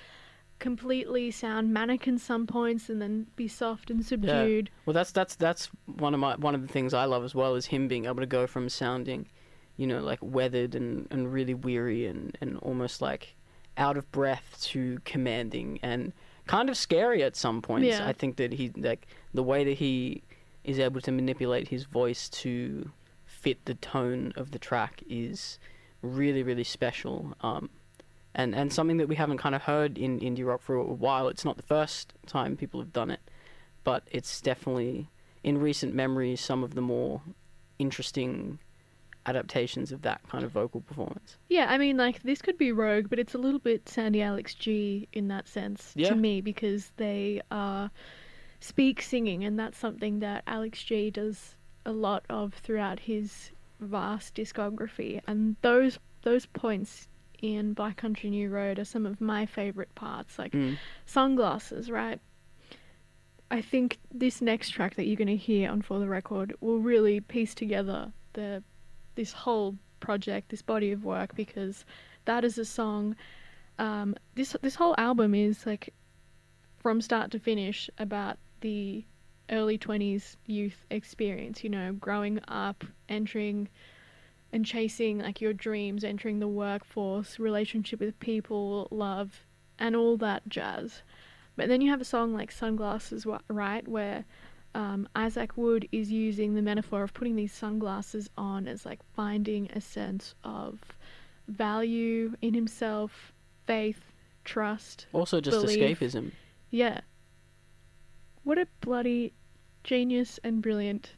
completely 0.59 1.29
sound 1.29 1.71
manic 1.71 2.07
in 2.07 2.17
some 2.17 2.47
points 2.47 2.89
and 2.89 2.99
then 2.99 3.27
be 3.35 3.47
soft 3.47 3.91
and 3.91 4.03
subdued. 4.03 4.69
Yeah. 4.73 4.81
Well, 4.87 4.93
that's 4.95 5.11
that's 5.11 5.35
that's 5.35 5.67
one 5.85 6.15
of 6.15 6.19
my 6.19 6.35
one 6.35 6.55
of 6.55 6.61
the 6.61 6.67
things 6.67 6.95
I 6.95 7.05
love 7.05 7.23
as 7.23 7.35
well 7.35 7.53
is 7.53 7.67
him 7.67 7.87
being 7.87 8.05
able 8.05 8.21
to 8.21 8.25
go 8.25 8.47
from 8.47 8.69
sounding, 8.69 9.27
you 9.77 9.87
know, 9.87 9.99
like 9.99 10.19
weathered 10.21 10.75
and, 10.75 11.07
and 11.11 11.31
really 11.31 11.53
weary 11.53 12.05
and, 12.05 12.37
and 12.41 12.57
almost 12.57 13.01
like 13.01 13.35
out 13.77 13.97
of 13.97 14.11
breath 14.11 14.57
to 14.61 14.99
commanding 15.05 15.79
and 15.81 16.11
kind 16.47 16.69
of 16.69 16.77
scary 16.77 17.23
at 17.23 17.35
some 17.35 17.61
points. 17.61 17.87
Yeah. 17.87 18.07
I 18.07 18.13
think 18.13 18.37
that 18.37 18.53
he 18.53 18.71
like 18.75 19.07
the 19.33 19.43
way 19.43 19.63
that 19.63 19.77
he 19.77 20.23
is 20.63 20.79
able 20.79 21.01
to 21.01 21.11
manipulate 21.11 21.67
his 21.67 21.85
voice 21.85 22.27
to 22.29 22.91
fit 23.25 23.63
the 23.65 23.75
tone 23.75 24.33
of 24.35 24.51
the 24.51 24.59
track 24.59 25.03
is 25.09 25.59
really 26.01 26.43
really 26.43 26.63
special. 26.63 27.33
Um, 27.41 27.69
and 28.33 28.55
and 28.55 28.73
something 28.73 28.97
that 28.97 29.07
we 29.07 29.15
haven't 29.15 29.37
kind 29.37 29.55
of 29.55 29.63
heard 29.63 29.97
in 29.97 30.19
indie 30.19 30.45
rock 30.45 30.61
for 30.61 30.75
a 30.75 30.83
while. 30.83 31.27
It's 31.27 31.45
not 31.45 31.57
the 31.57 31.63
first 31.63 32.13
time 32.25 32.57
people 32.57 32.79
have 32.79 32.91
done 32.91 33.11
it 33.11 33.19
but 33.87 34.03
it's 34.11 34.41
definitely 34.41 35.09
in 35.45 35.57
recent 35.57 35.95
memory 35.95 36.35
some 36.35 36.61
of 36.61 36.75
the 36.75 36.81
more 36.81 37.21
interesting 37.79 38.59
adaptations 39.27 39.91
of 39.91 40.01
that 40.03 40.21
kind 40.29 40.43
of 40.43 40.51
vocal 40.51 40.81
performance. 40.81 41.37
Yeah, 41.49 41.67
I 41.69 41.77
mean, 41.77 41.97
like 41.97 42.23
this 42.23 42.41
could 42.41 42.57
be 42.57 42.71
Rogue, 42.71 43.09
but 43.09 43.19
it's 43.19 43.33
a 43.33 43.37
little 43.37 43.59
bit 43.59 43.87
Sandy 43.89 44.21
Alex 44.21 44.53
G 44.53 45.07
in 45.13 45.27
that 45.27 45.47
sense 45.47 45.93
Yeah. 45.95 46.09
to 46.09 46.15
me 46.15 46.41
because 46.41 46.91
they 46.97 47.41
are 47.51 47.91
speak 48.59 49.01
singing, 49.01 49.43
and 49.43 49.59
that's 49.59 49.77
something 49.77 50.19
that 50.19 50.43
Alex 50.47 50.83
G 50.83 51.11
does 51.11 51.55
a 51.85 51.91
lot 51.91 52.23
of 52.29 52.53
throughout 52.55 52.99
his 53.01 53.51
vast 53.79 54.33
discography. 54.35 55.21
And 55.27 55.55
those 55.61 55.99
those 56.23 56.45
points 56.47 57.07
in 57.41 57.73
Black 57.73 57.97
Country 57.97 58.29
New 58.31 58.49
Road 58.49 58.79
are 58.79 58.83
some 58.85 59.05
of 59.05 59.21
my 59.21 59.45
favorite 59.45 59.93
parts, 59.93 60.39
like 60.39 60.51
Mm. 60.53 60.77
sunglasses, 61.05 61.91
right? 61.91 62.19
I 63.51 63.61
think 63.61 63.99
this 64.11 64.41
next 64.41 64.71
track 64.71 64.95
that 64.95 65.05
you're 65.05 65.15
going 65.15 65.27
to 65.27 65.35
hear 65.37 65.69
on 65.71 65.81
For 65.81 65.99
the 65.99 66.07
Record 66.09 66.53
will 66.59 66.79
really 66.79 67.21
piece 67.21 67.53
together 67.55 68.11
the 68.33 68.61
this 69.17 69.33
whole 69.33 69.75
project, 69.99 70.47
this 70.47 70.61
body 70.61 70.93
of 70.93 71.03
work, 71.03 71.35
because 71.35 71.83
that 72.23 72.45
is 72.45 72.57
a 72.57 72.63
song. 72.63 73.17
Um, 73.77 74.15
this 74.35 74.55
this 74.61 74.75
whole 74.75 74.95
album 74.97 75.35
is 75.35 75.65
like 75.65 75.93
from 76.77 77.01
start 77.01 77.31
to 77.31 77.39
finish 77.39 77.89
about 77.97 78.37
the 78.61 79.03
early 79.49 79.77
twenties 79.77 80.37
youth 80.45 80.85
experience. 80.89 81.63
You 81.65 81.69
know, 81.69 81.91
growing 81.91 82.39
up, 82.47 82.85
entering 83.09 83.67
and 84.53 84.65
chasing 84.65 85.19
like 85.19 85.41
your 85.41 85.53
dreams, 85.53 86.05
entering 86.05 86.39
the 86.39 86.47
workforce, 86.47 87.37
relationship 87.37 87.99
with 87.99 88.17
people, 88.19 88.87
love, 88.91 89.41
and 89.77 89.93
all 89.93 90.15
that 90.17 90.47
jazz. 90.47 91.01
But 91.57 91.67
then 91.67 91.81
you 91.81 91.89
have 91.89 92.01
a 92.01 92.05
song 92.05 92.33
like 92.33 92.51
Sunglasses, 92.51 93.25
right, 93.49 93.85
where 93.87 94.25
um, 94.75 95.07
Isaac 95.15 95.57
Wood 95.57 95.87
is 95.91 96.11
using 96.11 96.53
the 96.53 96.61
metaphor 96.61 97.03
of 97.03 97.13
putting 97.13 97.35
these 97.35 97.53
sunglasses 97.53 98.29
on 98.37 98.67
as 98.67 98.85
like 98.85 98.99
finding 99.15 99.69
a 99.71 99.81
sense 99.81 100.35
of 100.43 100.79
value 101.47 102.35
in 102.41 102.53
himself, 102.53 103.33
faith, 103.65 104.11
trust. 104.43 105.07
Also 105.13 105.41
just 105.41 105.61
Belief. 105.61 105.99
escapism. 105.99 106.31
Yeah. 106.69 107.01
What 108.43 108.57
a 108.57 108.67
bloody 108.81 109.33
genius 109.83 110.39
and 110.43 110.61
brilliant 110.61 111.13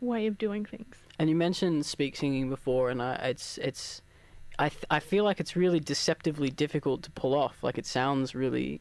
way 0.00 0.26
of 0.26 0.38
doing 0.38 0.64
things. 0.64 0.96
And 1.18 1.28
you 1.28 1.36
mentioned 1.36 1.86
speak 1.86 2.16
singing 2.16 2.48
before 2.48 2.90
and 2.90 3.02
I 3.02 3.14
it's 3.14 3.58
it's 3.58 4.02
I 4.58 4.68
th- 4.68 4.84
I 4.90 5.00
feel 5.00 5.24
like 5.24 5.40
it's 5.40 5.56
really 5.56 5.80
deceptively 5.80 6.50
difficult 6.50 7.02
to 7.04 7.10
pull 7.10 7.34
off. 7.34 7.62
Like 7.62 7.78
it 7.78 7.86
sounds 7.86 8.34
really 8.34 8.80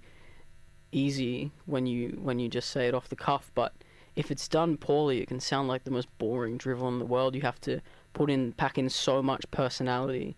easy 0.94 1.52
when 1.66 1.86
you 1.86 2.20
when 2.22 2.40
you 2.40 2.50
just 2.50 2.70
say 2.70 2.88
it 2.88 2.94
off 2.94 3.10
the 3.10 3.16
cuff, 3.16 3.52
but 3.56 3.74
if 4.16 4.30
it's 4.30 4.48
done 4.48 4.78
poorly, 4.78 5.22
it 5.22 5.28
can 5.28 5.40
sound 5.40 5.68
like 5.68 5.84
the 5.84 5.92
most 5.92 6.08
boring 6.18 6.58
drivel 6.58 6.88
in 6.88 7.00
the 7.00 7.06
world. 7.06 7.36
You 7.36 7.42
have 7.42 7.60
to 7.62 7.82
put 8.14 8.30
in 8.30 8.54
pack 8.54 8.78
in 8.78 8.90
so 8.90 9.22
much 9.22 9.50
personality 9.52 10.36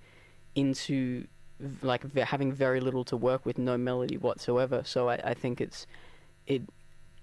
into 0.56 1.28
like 1.82 2.14
having 2.16 2.52
very 2.52 2.80
little 2.80 3.04
to 3.06 3.18
work 3.18 3.46
with, 3.46 3.58
no 3.58 3.78
melody 3.78 4.18
whatsoever. 4.18 4.82
So 4.86 5.10
I, 5.10 5.16
I 5.24 5.34
think 5.34 5.62
it's 5.62 5.86
it 6.48 6.64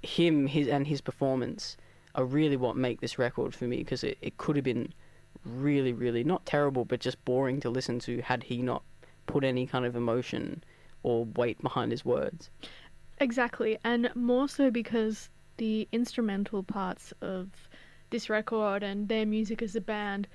him 0.03 0.47
his 0.47 0.68
and 0.68 0.87
his 0.87 1.01
performance 1.01 1.77
are 2.14 2.25
really 2.25 2.57
what 2.57 2.77
make 2.77 3.01
this 3.01 3.18
record 3.18 3.55
for 3.55 3.64
me 3.64 3.79
because 3.79 4.05
it, 4.05 4.18
it 4.21 4.37
could 4.37 4.57
have 4.57 4.64
been 4.64 4.92
really 5.45 5.92
really 5.92 6.23
not 6.23 6.45
terrible 6.45 6.85
but 6.85 7.01
just 7.01 7.25
boring 7.25 7.59
to 7.61 7.71
listen 7.71 7.99
to 7.99 8.21
had 8.21 8.45
he 8.45 8.59
not 8.59 8.83
put 9.27 9.45
any 9.45 9.66
kind 9.66 9.87
of 9.87 9.97
emotion 9.97 10.62
or 11.03 11.25
weight 11.25 11.61
behind 11.62 11.90
his 11.90 12.05
words. 12.05 12.51
Exactly, 13.23 13.79
and 13.85 14.11
more 14.17 14.49
so 14.49 14.69
because 14.69 15.31
the 15.57 15.87
instrumental 15.93 16.65
parts 16.65 17.15
of 17.21 17.69
this 18.11 18.29
record 18.29 18.83
and 18.83 19.09
their 19.09 19.25
music 19.25 19.63
as 19.63 19.77
a 19.77 19.81
band 19.81 20.27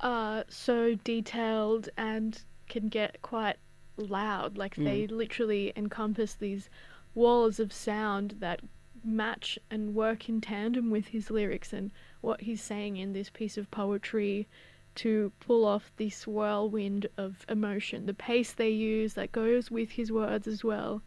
are 0.00 0.44
so 0.48 0.96
detailed 1.04 1.88
and 1.96 2.42
can 2.68 2.88
get 2.88 3.22
quite 3.22 3.58
loud. 3.96 4.58
Like 4.58 4.74
they 4.74 5.06
mm. 5.06 5.12
literally 5.12 5.72
encompass 5.76 6.34
these 6.34 6.68
walls 7.14 7.60
of 7.60 7.72
sound 7.72 8.34
that 8.40 8.60
match 9.04 9.56
and 9.70 9.94
work 9.94 10.28
in 10.28 10.40
tandem 10.40 10.90
with 10.90 11.06
his 11.06 11.30
lyrics 11.30 11.72
and 11.72 11.92
what 12.22 12.40
he's 12.40 12.60
saying 12.60 12.96
in 12.96 13.12
this 13.12 13.30
piece 13.30 13.56
of 13.56 13.70
poetry 13.70 14.48
to 14.96 15.30
pull 15.38 15.64
off 15.64 15.92
this 15.96 16.26
whirlwind 16.26 17.06
of 17.16 17.46
emotion. 17.48 18.06
The 18.06 18.14
pace 18.14 18.52
they 18.52 18.70
use 18.70 19.14
that 19.14 19.30
goes 19.30 19.70
with 19.70 19.92
his 19.92 20.10
words 20.10 20.48
as 20.48 20.64
well. 20.64 21.02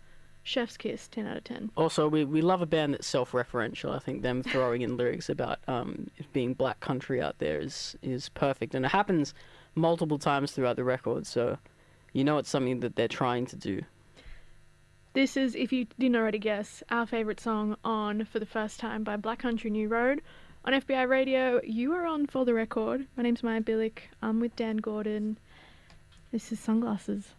Chef's 0.45 0.77
kiss, 0.77 1.07
10 1.07 1.25
out 1.25 1.37
of 1.37 1.43
10. 1.43 1.71
Also, 1.75 2.07
we, 2.07 2.23
we 2.23 2.39
love 2.39 2.61
a 2.61 2.67
band 2.67 2.93
that's 2.93 3.07
self-referential. 3.07 3.95
I 3.95 3.97
think 3.97 4.21
them 4.21 4.43
throwing 4.43 4.83
in 4.83 4.95
lyrics 4.95 5.27
about 5.27 5.57
um, 5.67 6.11
being 6.33 6.53
black 6.53 6.79
country 6.81 7.19
out 7.19 7.39
there 7.39 7.59
is 7.59 7.97
is 8.03 8.29
perfect, 8.29 8.75
and 8.75 8.85
it 8.85 8.89
happens 8.89 9.33
multiple 9.73 10.19
times 10.19 10.51
throughout 10.51 10.75
the 10.75 10.83
record. 10.83 11.25
So, 11.25 11.57
you 12.13 12.23
know, 12.23 12.37
it's 12.37 12.49
something 12.49 12.81
that 12.81 12.95
they're 12.95 13.07
trying 13.07 13.47
to 13.47 13.55
do. 13.55 13.81
This 15.13 15.35
is, 15.35 15.55
if 15.55 15.73
you 15.73 15.87
didn't 15.97 16.15
already 16.15 16.37
guess, 16.37 16.83
our 16.91 17.07
favourite 17.07 17.39
song 17.39 17.75
on 17.83 18.25
For 18.25 18.37
the 18.37 18.45
First 18.45 18.79
Time 18.79 19.03
by 19.03 19.17
Black 19.17 19.39
Country 19.39 19.71
New 19.71 19.87
Road. 19.87 20.21
On 20.63 20.73
FBI 20.73 21.09
Radio, 21.09 21.59
you 21.63 21.91
are 21.93 22.05
on 22.05 22.27
For 22.27 22.45
the 22.45 22.53
Record. 22.53 23.07
My 23.17 23.23
name's 23.23 23.41
Maya 23.41 23.61
Billick. 23.61 23.99
I'm 24.21 24.39
with 24.39 24.55
Dan 24.55 24.77
Gordon. 24.77 25.39
This 26.31 26.51
is 26.51 26.59
Sunglasses. 26.59 27.33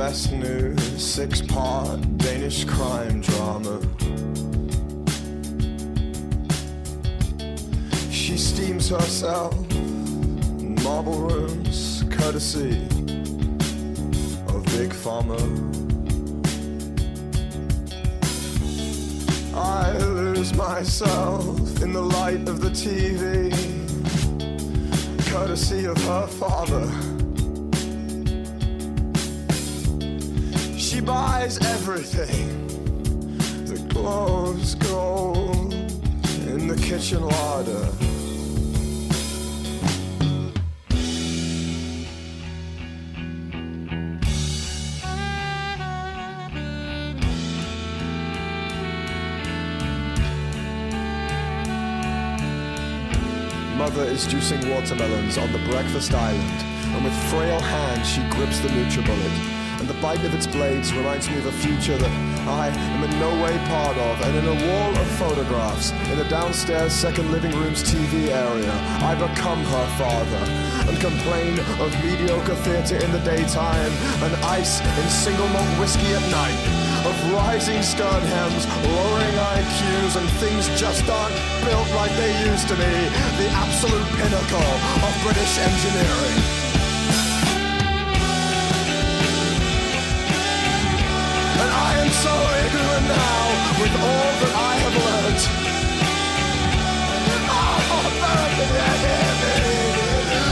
Best 0.00 0.32
new 0.32 0.74
six 0.96 1.42
part 1.42 2.00
Danish 2.16 2.64
crime 2.64 3.20
drama. 3.20 3.78
She 8.10 8.38
steams 8.38 8.88
herself 8.88 9.52
in 9.72 10.74
marble 10.82 11.18
rooms, 11.18 12.02
courtesy 12.10 12.80
of 14.48 14.64
Big 14.72 14.90
Pharma. 15.02 15.38
I 19.54 19.98
lose 19.98 20.54
myself 20.54 21.82
in 21.82 21.92
the 21.92 22.00
light 22.00 22.48
of 22.48 22.62
the 22.62 22.70
TV 22.70 23.52
courtesy 25.30 25.84
of 25.84 25.98
her 26.04 26.26
father. 26.26 27.09
Buys 31.40 31.58
everything 31.68 32.66
the 33.64 33.78
gloves, 33.94 34.74
gold 34.74 35.72
in 35.72 36.68
the 36.68 36.76
kitchen 36.76 37.22
larder. 37.22 37.88
Mother 53.78 54.04
is 54.04 54.26
juicing 54.26 54.68
watermelons 54.70 55.38
on 55.38 55.50
the 55.52 55.58
breakfast 55.70 56.12
island, 56.12 56.62
and 56.94 57.02
with 57.02 57.14
frail 57.30 57.60
hands 57.60 58.06
she 58.06 58.20
grips 58.28 58.58
the 58.58 58.68
NutriBullet. 58.68 59.59
And 59.80 59.88
the 59.88 59.94
bite 59.94 60.22
of 60.24 60.34
its 60.34 60.46
blades 60.46 60.92
reminds 60.92 61.28
me 61.30 61.38
of 61.38 61.46
a 61.46 61.52
future 61.52 61.96
that 61.96 62.10
I 62.46 62.68
am 62.68 63.02
in 63.02 63.10
no 63.18 63.32
way 63.42 63.56
part 63.66 63.96
of. 63.96 64.20
And 64.20 64.36
in 64.36 64.44
a 64.44 64.68
wall 64.68 64.92
of 64.94 65.06
photographs, 65.16 65.92
in 66.12 66.18
the 66.18 66.28
downstairs 66.28 66.92
second 66.92 67.32
living 67.32 67.52
room's 67.52 67.82
TV 67.82 68.28
area, 68.28 68.72
I 69.00 69.14
become 69.14 69.64
her 69.64 69.86
father 69.96 70.42
and 70.84 71.00
complain 71.00 71.58
of 71.80 71.88
mediocre 72.04 72.56
theatre 72.56 73.02
in 73.02 73.10
the 73.10 73.20
daytime 73.20 73.92
and 74.20 74.34
ice 74.44 74.80
in 74.80 75.08
single 75.08 75.48
malt 75.48 75.72
whiskey 75.80 76.12
at 76.12 76.24
night 76.30 76.60
of 77.08 77.32
rising 77.32 77.80
skirt 77.82 78.22
hems, 78.36 78.68
lowering 78.84 79.36
IQs, 79.56 80.20
and 80.20 80.28
things 80.44 80.68
just 80.78 81.08
aren't 81.08 81.34
built 81.64 81.88
like 81.96 82.12
they 82.20 82.32
used 82.44 82.68
to 82.68 82.76
be. 82.76 82.92
The 83.40 83.48
absolute 83.48 84.08
pinnacle 84.20 84.72
of 85.08 85.12
British 85.24 85.56
engineering. 85.56 86.59
So 92.12 92.32
ignorant 92.32 93.06
now 93.06 93.80
with 93.80 93.94
all 93.94 94.30
that 94.40 94.52
I 94.54 94.74
have 94.82 94.96
learnt. 95.06 95.42
Oh, 97.48 98.06
American. 98.10 98.70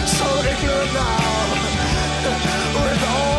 So 0.06 0.28
ignorant 0.52 0.92
now 0.94 1.18
with 2.84 3.02
all 3.08 3.37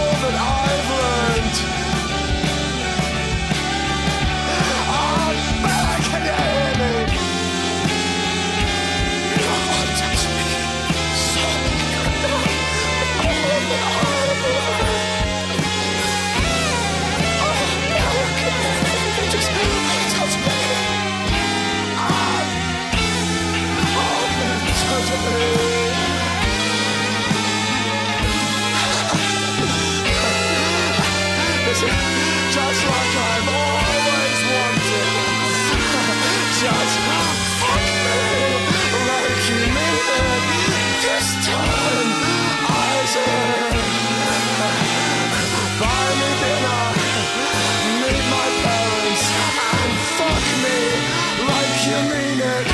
you 51.90 52.02
mean 52.10 52.40
it 52.40 52.68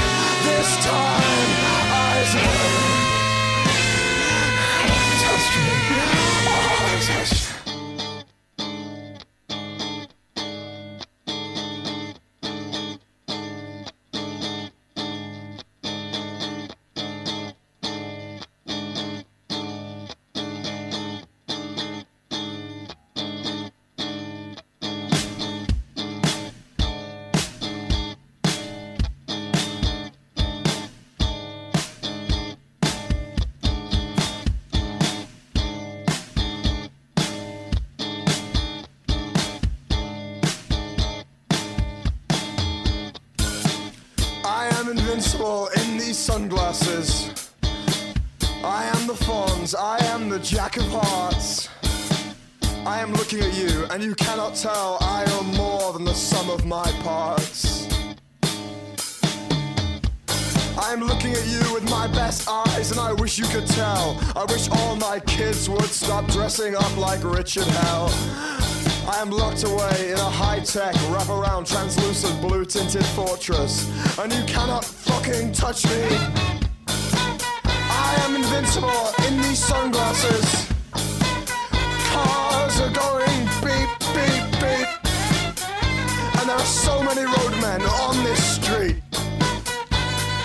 this 0.43 0.75
time? 0.85 1.49
Eyes 1.89 2.35
wide. 2.35 2.84
My 56.65 56.91
parts. 57.03 57.87
I 60.77 60.91
am 60.91 61.01
looking 61.01 61.33
at 61.33 61.45
you 61.47 61.73
with 61.73 61.87
my 61.89 62.07
best 62.07 62.47
eyes, 62.49 62.91
and 62.91 62.99
I 62.99 63.13
wish 63.13 63.37
you 63.37 63.45
could 63.45 63.67
tell. 63.67 64.19
I 64.35 64.45
wish 64.45 64.67
all 64.69 64.95
my 64.95 65.19
kids 65.19 65.69
would 65.69 65.85
stop 65.85 66.27
dressing 66.27 66.75
up 66.75 66.97
like 66.97 67.23
Richard 67.23 67.67
Hell. 67.67 68.09
I 69.07 69.19
am 69.21 69.29
locked 69.29 69.63
away 69.63 70.11
in 70.11 70.17
a 70.17 70.29
high-tech, 70.29 70.95
wrap-around, 71.11 71.67
translucent, 71.67 72.41
blue-tinted 72.41 73.05
fortress, 73.07 73.87
and 74.17 74.33
you 74.33 74.43
cannot 74.45 74.83
fucking 74.83 75.51
touch 75.51 75.85
me. 75.85 76.07
I 76.87 78.15
am 78.25 78.35
invincible 78.35 79.13
in 79.27 79.41
these 79.41 79.63
sunglasses. 79.63 80.67
Cars 82.11 82.81
are 82.81 82.91
going 82.91 83.14
And 86.45 86.51
there 86.51 86.59
are 86.59 86.73
so 86.87 87.01
many 87.01 87.21
roadmen 87.21 87.81
on 88.05 88.23
this 88.23 88.57
street. 88.57 89.01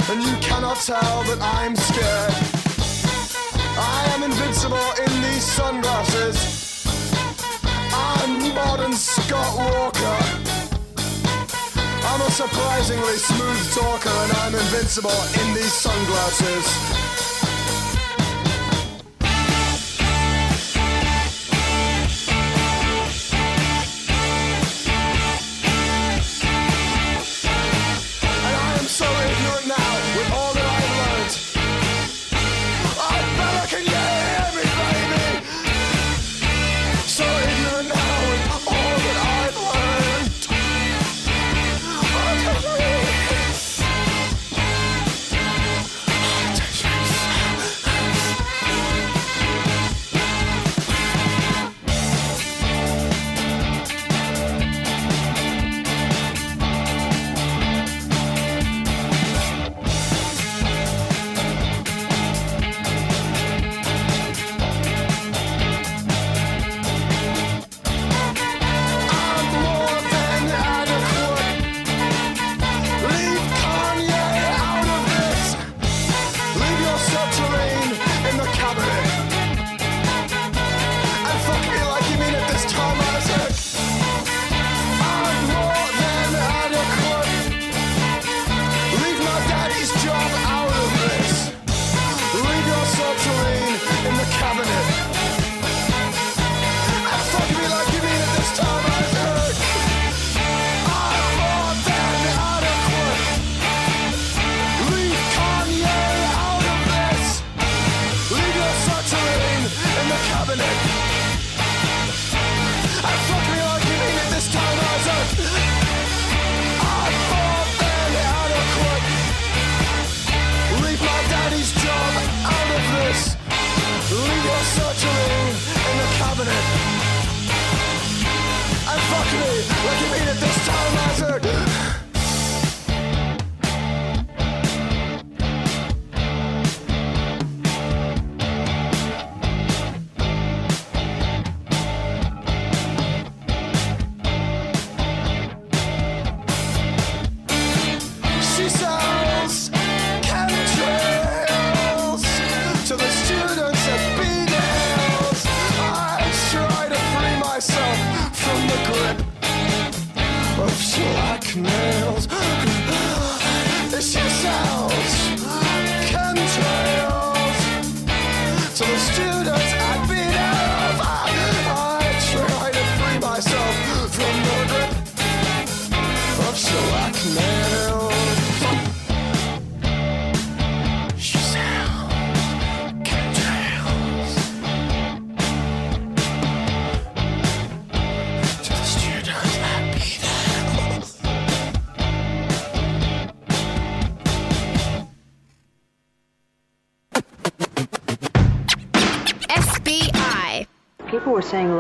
And 0.09 0.22
you 0.22 0.34
cannot 0.40 0.78
tell 0.78 1.24
that 1.24 1.38
I'm 1.42 1.76
scared. 1.76 2.32
I 3.76 4.09
am 4.14 4.22
invincible 4.22 4.88
in 4.96 5.12
these 5.20 5.44
sunglasses. 5.44 6.86
I'm 7.92 8.55
modern 8.55 8.94
Scott 8.94 9.55
Walker. 9.59 10.20
I'm 12.09 12.20
a 12.22 12.30
surprisingly 12.30 13.18
smooth 13.18 13.74
talker 13.74 14.09
and 14.09 14.32
I'm 14.40 14.55
invincible 14.55 15.20
in 15.36 15.53
these 15.53 15.74
sunglasses. 15.74 17.10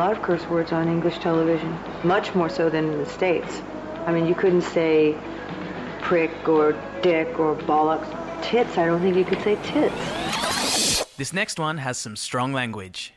Lot 0.00 0.16
of 0.16 0.22
curse 0.22 0.46
words 0.48 0.72
on 0.72 0.88
English 0.88 1.18
television, 1.18 1.78
much 2.04 2.34
more 2.34 2.48
so 2.48 2.70
than 2.70 2.90
in 2.90 2.96
the 2.96 3.04
States. 3.04 3.60
I 4.06 4.12
mean, 4.12 4.24
you 4.24 4.34
couldn't 4.34 4.62
say 4.62 5.14
prick 6.00 6.48
or 6.48 6.72
dick 7.02 7.38
or 7.38 7.54
bollocks. 7.54 8.08
Tits, 8.42 8.78
I 8.78 8.86
don't 8.86 9.02
think 9.02 9.14
you 9.14 9.26
could 9.26 9.42
say 9.42 9.58
tits. 9.62 11.04
This 11.16 11.34
next 11.34 11.58
one 11.58 11.76
has 11.76 11.98
some 11.98 12.16
strong 12.16 12.54
language. 12.54 13.12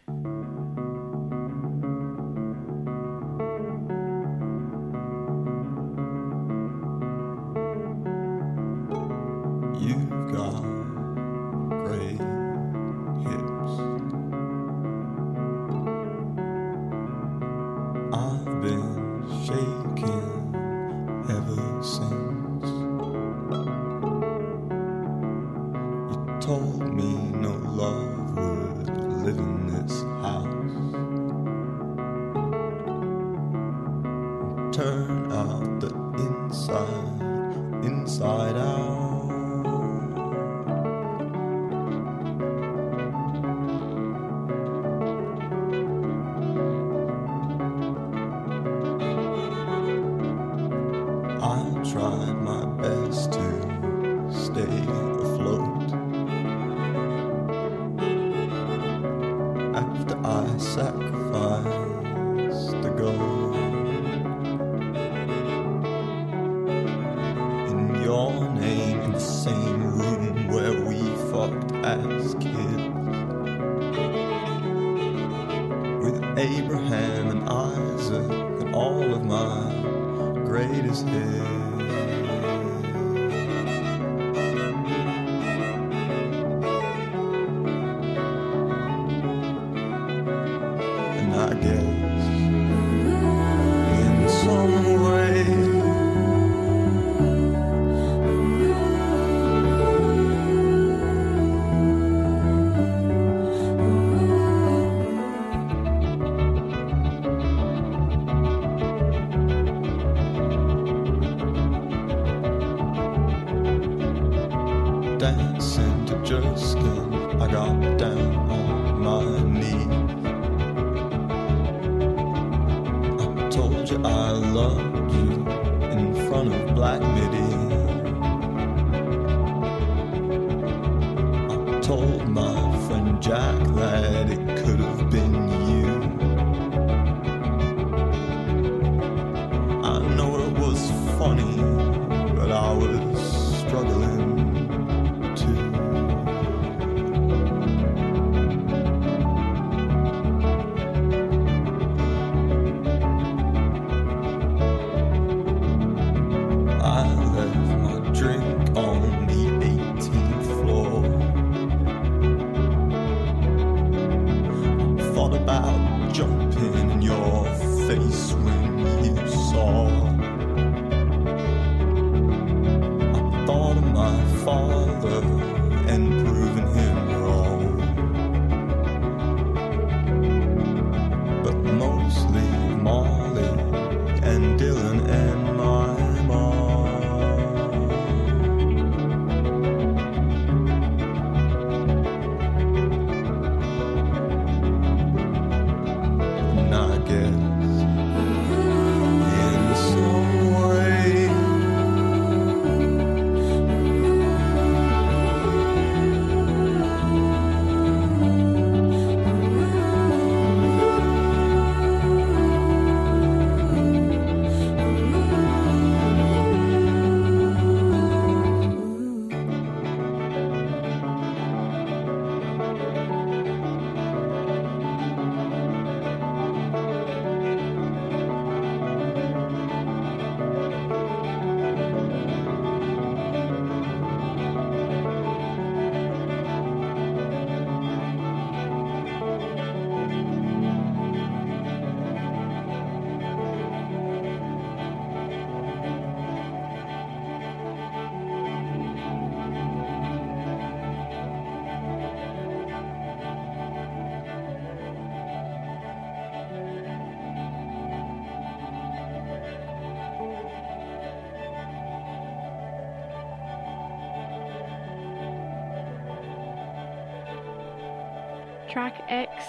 X 269.10 269.46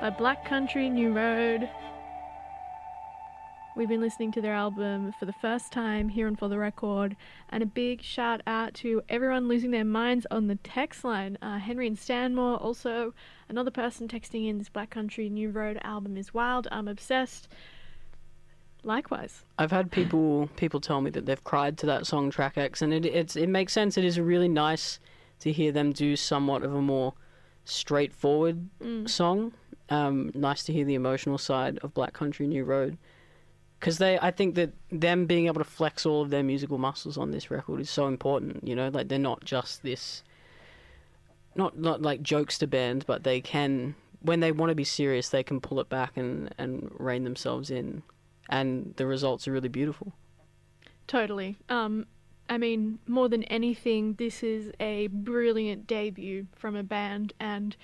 by 0.00 0.10
Black 0.10 0.44
Country 0.44 0.90
New 0.90 1.12
Road. 1.12 1.68
We've 3.76 3.88
been 3.88 4.00
listening 4.00 4.30
to 4.32 4.40
their 4.40 4.54
album 4.54 5.12
for 5.18 5.24
the 5.26 5.32
first 5.32 5.72
time 5.72 6.08
here 6.08 6.26
on 6.28 6.36
For 6.36 6.48
the 6.48 6.58
Record, 6.58 7.16
and 7.48 7.62
a 7.62 7.66
big 7.66 8.02
shout 8.02 8.40
out 8.46 8.74
to 8.74 9.02
everyone 9.08 9.48
losing 9.48 9.72
their 9.72 9.84
minds 9.84 10.26
on 10.30 10.46
the 10.46 10.56
text 10.56 11.04
line. 11.04 11.36
Uh, 11.42 11.58
Henry 11.58 11.86
and 11.86 11.98
Stanmore, 11.98 12.56
also 12.56 13.14
another 13.48 13.72
person 13.72 14.06
texting 14.06 14.48
in 14.48 14.58
this 14.58 14.68
Black 14.68 14.90
Country 14.90 15.28
New 15.28 15.50
Road 15.50 15.78
album 15.82 16.16
is 16.16 16.32
wild. 16.32 16.68
I'm 16.70 16.86
obsessed. 16.86 17.48
Likewise. 18.84 19.44
I've 19.58 19.72
had 19.72 19.90
people 19.90 20.48
people 20.56 20.80
tell 20.80 21.00
me 21.00 21.10
that 21.10 21.26
they've 21.26 21.42
cried 21.42 21.78
to 21.78 21.86
that 21.86 22.06
song 22.06 22.30
Track 22.30 22.58
X, 22.58 22.82
and 22.82 22.92
it 22.92 23.34
it 23.34 23.48
makes 23.48 23.72
sense. 23.72 23.96
It 23.96 24.04
is 24.04 24.20
really 24.20 24.48
nice 24.48 25.00
to 25.40 25.50
hear 25.50 25.72
them 25.72 25.92
do 25.92 26.14
somewhat 26.16 26.62
of 26.62 26.74
a 26.74 26.82
more 26.82 27.14
straightforward 27.64 28.68
song. 29.06 29.52
Um, 29.90 30.30
nice 30.34 30.64
to 30.64 30.72
hear 30.72 30.84
the 30.84 30.94
emotional 30.94 31.38
side 31.38 31.78
of 31.82 31.92
Black 31.92 32.14
Country 32.14 32.46
New 32.46 32.64
Road, 32.64 32.96
because 33.78 33.98
they 33.98 34.18
I 34.18 34.30
think 34.30 34.54
that 34.54 34.72
them 34.90 35.26
being 35.26 35.46
able 35.46 35.60
to 35.60 35.70
flex 35.70 36.06
all 36.06 36.22
of 36.22 36.30
their 36.30 36.42
musical 36.42 36.78
muscles 36.78 37.18
on 37.18 37.30
this 37.30 37.50
record 37.50 37.80
is 37.80 37.90
so 37.90 38.06
important. 38.06 38.66
You 38.66 38.74
know, 38.74 38.88
like 38.88 39.08
they're 39.08 39.18
not 39.18 39.44
just 39.44 39.82
this, 39.82 40.22
not 41.54 41.78
not 41.78 42.00
like 42.00 42.22
jokester 42.22 42.68
band, 42.68 43.04
but 43.06 43.24
they 43.24 43.40
can 43.40 43.94
when 44.22 44.40
they 44.40 44.52
want 44.52 44.70
to 44.70 44.74
be 44.74 44.84
serious, 44.84 45.28
they 45.28 45.42
can 45.42 45.60
pull 45.60 45.80
it 45.80 45.88
back 45.90 46.16
and 46.16 46.54
and 46.56 46.90
rein 46.98 47.24
themselves 47.24 47.70
in, 47.70 48.02
and 48.48 48.94
the 48.96 49.06
results 49.06 49.46
are 49.46 49.52
really 49.52 49.68
beautiful. 49.68 50.14
Totally. 51.06 51.58
Um, 51.68 52.06
I 52.48 52.58
mean, 52.58 52.98
more 53.06 53.28
than 53.28 53.44
anything, 53.44 54.14
this 54.14 54.42
is 54.42 54.70
a 54.78 55.06
brilliant 55.08 55.86
debut 55.86 56.46
from 56.54 56.76
a 56.76 56.82
band, 56.82 57.32
and 57.40 57.76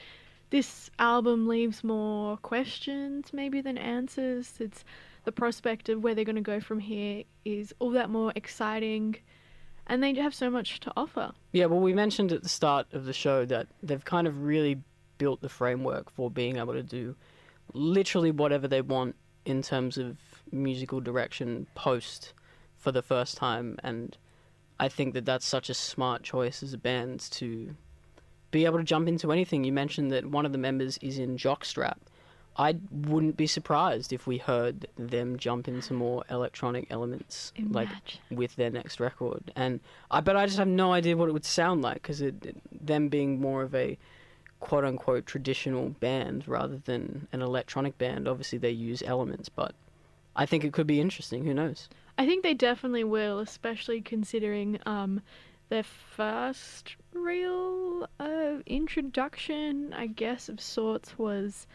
this 0.51 0.91
album 0.99 1.49
leaves 1.49 1.83
more 1.83 2.37
questions 2.39 3.33
maybe 3.33 3.61
than 3.61 3.79
answers. 3.79 4.55
It's 4.61 4.85
the 5.25 5.33
prospect 5.33 5.89
of 5.89 6.03
where 6.03 6.15
they're 6.15 6.25
going 6.25 6.37
to 6.37 6.43
go 6.43 6.61
from 6.61 6.81
here 6.81 7.25
is 7.45 7.75
all 7.79 7.91
that 7.91 8.11
more 8.11 8.33
exciting, 8.35 9.17
and 9.87 10.03
they 10.03 10.15
have 10.15 10.35
so 10.35 10.51
much 10.51 10.81
to 10.81 10.93
offer. 10.97 11.33
Yeah, 11.53 11.67
well, 11.67 11.81
we 11.81 11.95
mentioned 11.95 12.33
at 12.33 12.43
the 12.43 12.49
start 12.49 12.87
of 12.93 13.07
the 13.07 13.13
show 13.13 13.45
that 13.47 13.69
they've 13.83 14.05
kind 14.05 14.27
of 14.27 14.43
really 14.43 14.79
built 15.19 15.41
the 15.41 15.49
framework 15.49 16.11
for 16.11 16.31
being 16.31 16.57
able 16.57 16.73
to 16.73 16.83
do 16.83 17.15
literally 17.73 18.31
whatever 18.31 18.67
they 18.67 18.81
want 18.81 19.15
in 19.45 19.63
terms 19.63 19.97
of 19.97 20.17
musical 20.53 21.01
direction 21.01 21.67
post 21.75 22.35
for 22.77 22.93
the 22.93 23.03
first 23.03 23.37
time, 23.37 23.79
and 23.83 24.17
I 24.81 24.89
think 24.89 25.13
that 25.13 25.27
that's 25.27 25.45
such 25.45 25.69
a 25.69 25.75
smart 25.75 26.23
choice 26.23 26.63
as 26.63 26.73
a 26.73 26.79
band 26.79 27.21
to 27.33 27.77
be 28.51 28.65
able 28.65 28.79
to 28.79 28.85
jump 28.85 29.09
into 29.09 29.31
anything. 29.31 29.63
You 29.63 29.73
mentioned 29.73 30.11
that 30.11 30.25
one 30.25 30.47
of 30.47 30.53
the 30.53 30.59
members 30.59 30.99
is 31.03 31.19
in 31.19 31.37
Jockstrap. 31.37 31.99
I 32.57 32.77
wouldn't 32.91 33.37
be 33.37 33.47
surprised 33.47 34.11
if 34.11 34.27
we 34.27 34.39
heard 34.39 34.87
them 34.97 35.37
jump 35.37 35.69
into 35.69 35.93
more 35.93 36.25
electronic 36.31 36.87
elements, 36.91 37.53
like 37.69 37.89
with 38.31 38.57
their 38.57 38.71
next 38.71 39.01
record. 39.01 39.53
And 39.55 39.81
I, 40.11 40.23
but 40.23 40.35
I 40.35 40.47
just 40.47 40.59
have 40.59 40.67
no 40.67 40.95
idea 40.95 41.15
what 41.15 41.29
it 41.29 41.33
would 41.33 41.45
sound 41.45 41.83
like 41.83 41.97
because 41.97 42.23
them 42.73 43.09
being 43.09 43.39
more 43.39 43.63
of 43.63 43.75
a 43.75 43.99
quote 44.61 44.85
unquote 44.87 45.27
traditional 45.27 45.91
band 45.91 46.49
rather 46.49 46.79
than 46.79 47.29
an 47.33 47.43
electronic 47.43 47.99
band. 47.99 48.27
Obviously, 48.27 48.59
they 48.59 48.71
use 48.71 49.03
elements, 49.03 49.51
but 49.51 49.75
I 50.35 50.47
think 50.47 50.65
it 50.65 50.73
could 50.73 50.87
be 50.87 51.03
interesting. 51.03 51.45
Who 51.45 51.53
knows? 51.53 51.91
I 52.21 52.27
think 52.27 52.43
they 52.43 52.53
definitely 52.53 53.05
will, 53.05 53.39
especially 53.39 54.03
considering 54.03 54.79
um, 54.85 55.23
their 55.71 55.85
first 55.85 56.97
real 57.15 58.11
uh, 58.21 58.57
introduction, 58.67 59.95
I 59.95 60.09
guess, 60.09 60.51
of 60.51 60.61
sorts 60.61 61.19
was 61.19 61.67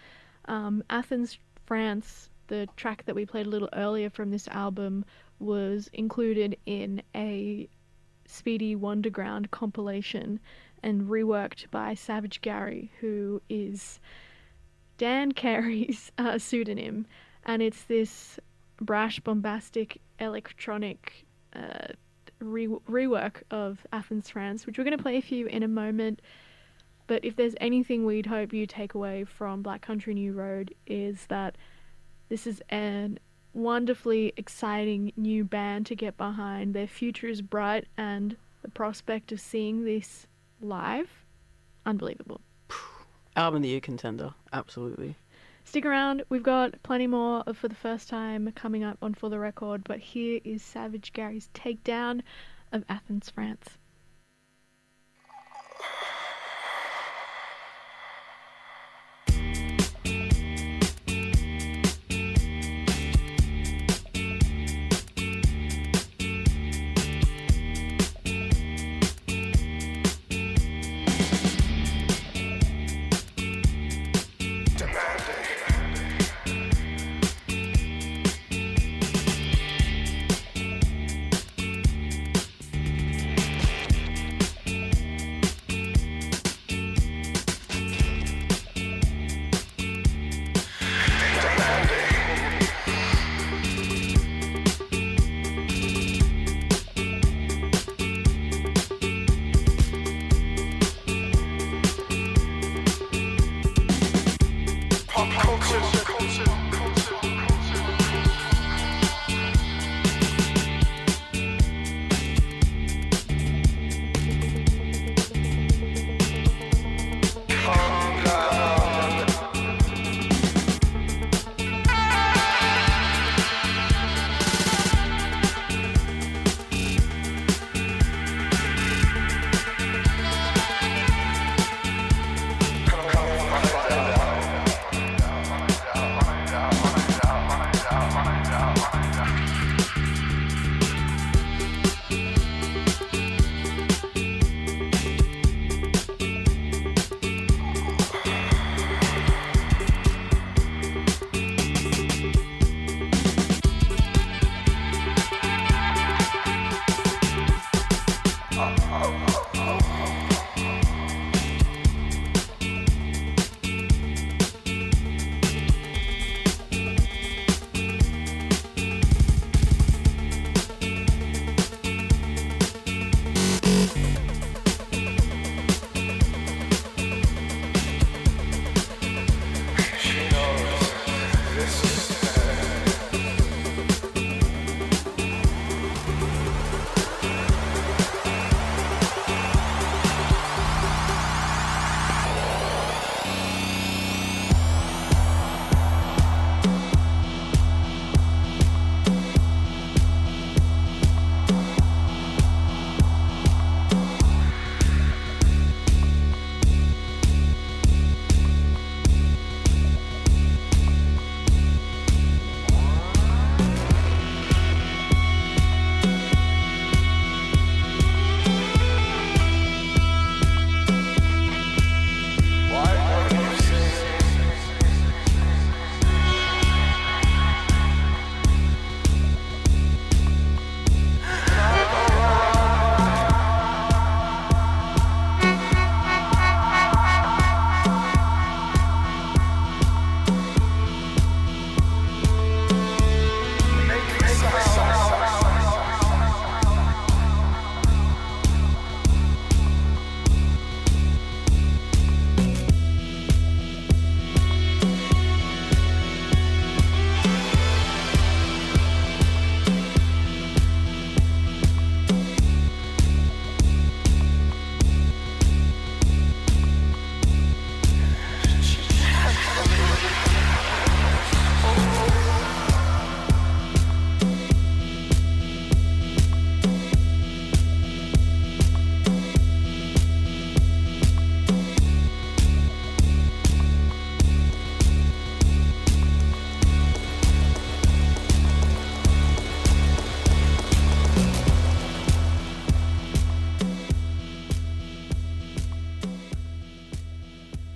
um, 0.47 0.83
Athens, 0.87 1.39
France. 1.65 2.29
The 2.45 2.69
track 2.77 3.05
that 3.05 3.15
we 3.15 3.25
played 3.25 3.47
a 3.47 3.49
little 3.49 3.69
earlier 3.73 4.11
from 4.11 4.29
this 4.29 4.47
album 4.49 5.03
was 5.39 5.89
included 5.93 6.57
in 6.67 7.01
a 7.15 7.67
Speedy 8.27 8.75
Wunderground 8.75 9.49
compilation 9.49 10.39
and 10.83 11.07
reworked 11.09 11.71
by 11.71 11.95
Savage 11.95 12.41
Gary, 12.41 12.91
who 12.99 13.41
is 13.49 13.99
Dan 14.99 15.31
Carey's 15.31 16.11
uh, 16.19 16.37
pseudonym. 16.37 17.07
And 17.47 17.63
it's 17.63 17.85
this 17.85 18.39
brash, 18.79 19.19
bombastic, 19.21 20.01
electronic 20.19 21.25
uh, 21.55 21.93
re- 22.39 22.67
rework 22.67 23.43
of 23.51 23.85
Athens, 23.91 24.29
France, 24.29 24.65
which 24.65 24.77
we're 24.77 24.83
going 24.83 24.97
to 24.97 25.01
play 25.01 25.21
for 25.21 25.33
you 25.33 25.47
in 25.47 25.63
a 25.63 25.67
moment. 25.67 26.21
But 27.07 27.23
if 27.23 27.35
there's 27.35 27.55
anything 27.61 28.05
we'd 28.05 28.25
hope 28.25 28.51
you 28.51 28.65
take 28.65 28.93
away 28.95 29.25
from 29.25 29.61
Black 29.61 29.81
Country 29.81 30.13
New 30.13 30.33
Road 30.33 30.73
is 30.87 31.25
that 31.27 31.55
this 32.29 32.47
is 32.47 32.61
an 32.69 33.19
wonderfully 33.53 34.33
exciting 34.37 35.13
new 35.15 35.43
band 35.43 35.85
to 35.87 35.95
get 35.95 36.17
behind. 36.17 36.73
Their 36.73 36.87
future 36.87 37.27
is 37.27 37.41
bright, 37.41 37.85
and 37.97 38.35
the 38.61 38.69
prospect 38.69 39.31
of 39.31 39.39
seeing 39.39 39.85
this 39.85 40.27
live, 40.61 41.09
unbelievable. 41.85 42.41
Album 43.35 43.57
of 43.57 43.63
the 43.63 43.69
year 43.69 43.79
contender, 43.79 44.33
absolutely. 44.53 45.15
Stick 45.67 45.83
around, 45.83 46.23
we've 46.29 46.43
got 46.43 46.81
plenty 46.83 47.07
more 47.07 47.43
of 47.47 47.57
For 47.57 47.67
the 47.67 47.75
First 47.75 48.07
Time 48.07 48.49
coming 48.53 48.83
up 48.83 48.99
on 49.01 49.15
For 49.15 49.29
the 49.29 49.39
Record, 49.39 49.83
but 49.83 49.99
here 49.99 50.39
is 50.43 50.61
Savage 50.61 51.11
Gary's 51.11 51.49
takedown 51.53 52.21
of 52.71 52.85
Athens, 52.87 53.31
France. 53.31 53.77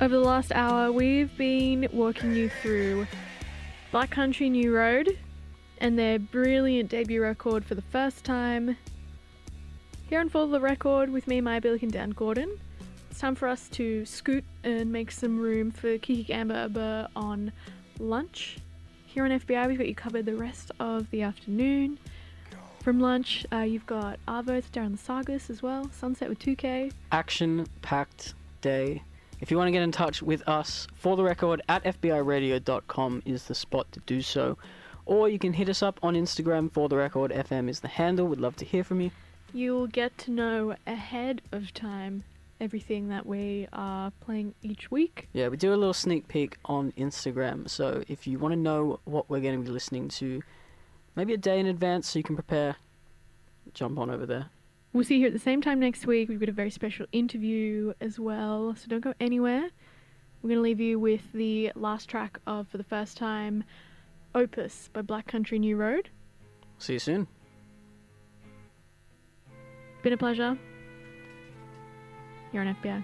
Over 0.10 0.18
the 0.18 0.26
last 0.26 0.51
hour, 0.53 0.91
we've 0.91 1.38
been 1.38 1.88
walking 1.93 2.34
you 2.34 2.49
through 2.49 3.05
Black 3.91 4.10
Country 4.10 4.49
New 4.49 4.76
Road 4.76 5.20
and 5.78 5.99
their 5.99 6.18
brilliant 6.18 6.89
debut 6.89 7.22
record 7.22 7.64
for 7.64 7.76
the 7.76 7.84
first 7.84 8.26
time. 8.26 8.76
Here 10.10 10.20
on 10.20 10.28
For 10.30 10.47
the 10.47 10.60
Record 10.60 11.12
with 11.12 11.28
me, 11.28 11.41
Maya 11.41 11.62
Billick 11.62 11.84
and 11.84 11.91
Dan 11.91 12.10
Gordon. 12.10 12.60
It's 13.12 13.20
time 13.20 13.36
for 13.36 13.47
us 13.47 13.70
to 13.70 14.03
scoot 14.03 14.43
and 14.64 14.91
make 14.91 15.12
some 15.12 15.38
room 15.38 15.70
for 15.70 15.99
Kiki 15.99 16.24
Gamba 16.24 17.12
on 17.16 17.51
lunch. 17.99 18.57
Here 19.05 19.24
on 19.26 19.30
FBI, 19.30 19.68
we've 19.68 19.78
got 19.78 19.88
you 19.88 19.93
covered 19.93 20.26
the 20.26 20.36
rest 20.36 20.72
of 20.80 21.07
the 21.12 21.22
afternoon. 21.22 21.99
From 22.82 22.99
lunch, 22.99 23.45
uh, 23.53 23.57
you've 23.57 23.86
got 23.86 24.18
Arvo, 24.28 24.64
Darren 24.74 24.93
the 24.93 24.97
Sagas 24.97 25.51
as 25.51 25.62
well, 25.62 25.91
Sunset 25.91 26.30
with 26.30 26.39
2K. 26.39 26.93
Action 27.12 27.68
packed 27.84 28.34
day. 28.62 29.03
If 29.42 29.50
you 29.50 29.58
want 29.58 29.70
to 29.70 29.72
get 29.72 29.84
in 29.84 29.92
touch 29.94 30.22
with 30.22 30.46
us, 30.50 30.86
for 30.96 31.16
the 31.16 31.24
record, 31.24 31.62
at 31.70 31.84
FBIRadio.com 31.86 33.24
is 33.26 33.46
the 33.46 33.56
spot 33.56 33.90
to 33.94 34.02
do 34.02 34.22
so. 34.22 34.58
Or 35.06 35.30
you 35.30 35.40
can 35.40 35.54
hit 35.54 35.70
us 35.70 35.82
up 35.82 35.98
on 36.04 36.14
Instagram, 36.14 36.72
for 36.72 36.90
the 36.90 36.98
record, 36.98 37.32
FM 37.32 37.70
is 37.70 37.80
the 37.80 37.88
handle. 37.88 38.28
We'd 38.28 38.42
love 38.42 38.58
to 38.58 38.66
hear 38.66 38.84
from 38.84 39.00
you. 39.00 39.12
You'll 39.54 39.88
get 39.88 40.18
to 40.20 40.32
know 40.32 40.76
ahead 40.86 41.42
of 41.54 41.74
time 41.74 42.26
everything 42.60 43.08
that 43.10 43.26
we 43.26 43.70
are 43.72 44.12
playing 44.20 44.56
each 44.62 44.92
week. 44.92 45.30
Yeah, 45.32 45.48
we 45.48 45.56
do 45.56 45.74
a 45.74 45.78
little 45.78 45.94
sneak 45.94 46.28
peek 46.28 46.58
on 46.66 46.92
Instagram. 46.98 47.70
So 47.70 48.04
if 48.10 48.28
you 48.28 48.40
want 48.40 48.52
to 48.52 48.60
know 48.60 49.00
what 49.06 49.30
we're 49.30 49.40
going 49.40 49.58
to 49.58 49.64
be 49.64 49.72
listening 49.72 50.10
to, 50.10 50.44
maybe 51.16 51.34
a 51.34 51.38
day 51.38 51.62
in 51.62 51.66
advance 51.66 52.10
so 52.10 52.20
you 52.20 52.24
can 52.24 52.36
prepare, 52.36 52.76
jump 53.74 53.98
on 53.98 54.10
over 54.10 54.26
there. 54.26 54.48
We'll 54.92 55.04
see 55.04 55.16
you 55.16 55.20
here 55.22 55.28
at 55.28 55.34
the 55.34 55.40
same 55.40 55.62
time 55.62 55.80
next 55.80 56.08
week. 56.08 56.30
We've 56.30 56.40
got 56.40 56.50
a 56.50 56.54
very 56.54 56.72
special 56.72 57.06
interview 57.12 57.94
as 58.02 58.20
well, 58.20 58.76
so 58.76 58.88
don't 58.88 59.04
go 59.04 59.14
anywhere. 59.20 59.70
We're 60.42 60.48
going 60.48 60.58
to 60.58 60.62
leave 60.64 60.80
you 60.80 60.98
with 60.98 61.22
the 61.34 61.72
last 61.76 62.10
track 62.10 62.40
of 62.48 62.68
For 62.70 62.78
the 62.78 62.84
First 62.84 63.16
Time 63.18 63.64
Opus 64.34 64.90
by 64.92 65.02
Black 65.02 65.28
Country 65.28 65.60
New 65.60 65.76
Road. 65.76 66.10
See 66.80 66.94
you 66.94 67.00
soon. 67.00 67.28
Been 70.02 70.14
a 70.14 70.18
pleasure. 70.18 70.58
You're 72.52 72.64
on 72.64 72.76
FBI. 72.76 73.04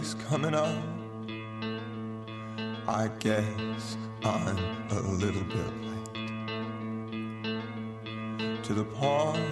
Coming 0.00 0.54
up. 0.54 0.82
I 2.88 3.10
guess 3.18 3.98
I'm 4.24 4.56
a 4.90 5.00
little 5.00 5.42
bit 5.44 5.72
late 7.44 8.64
to 8.64 8.72
the 8.72 8.84
party. 8.84 9.42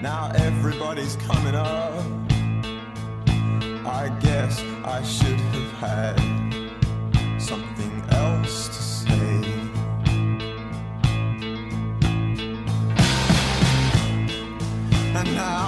Now 0.00 0.30
everybody's 0.36 1.16
coming 1.16 1.56
up. 1.56 2.04
I 3.84 4.16
guess 4.20 4.62
I 4.84 5.02
should 5.02 5.40
have 5.40 5.72
had 5.72 6.47
now 15.38 15.67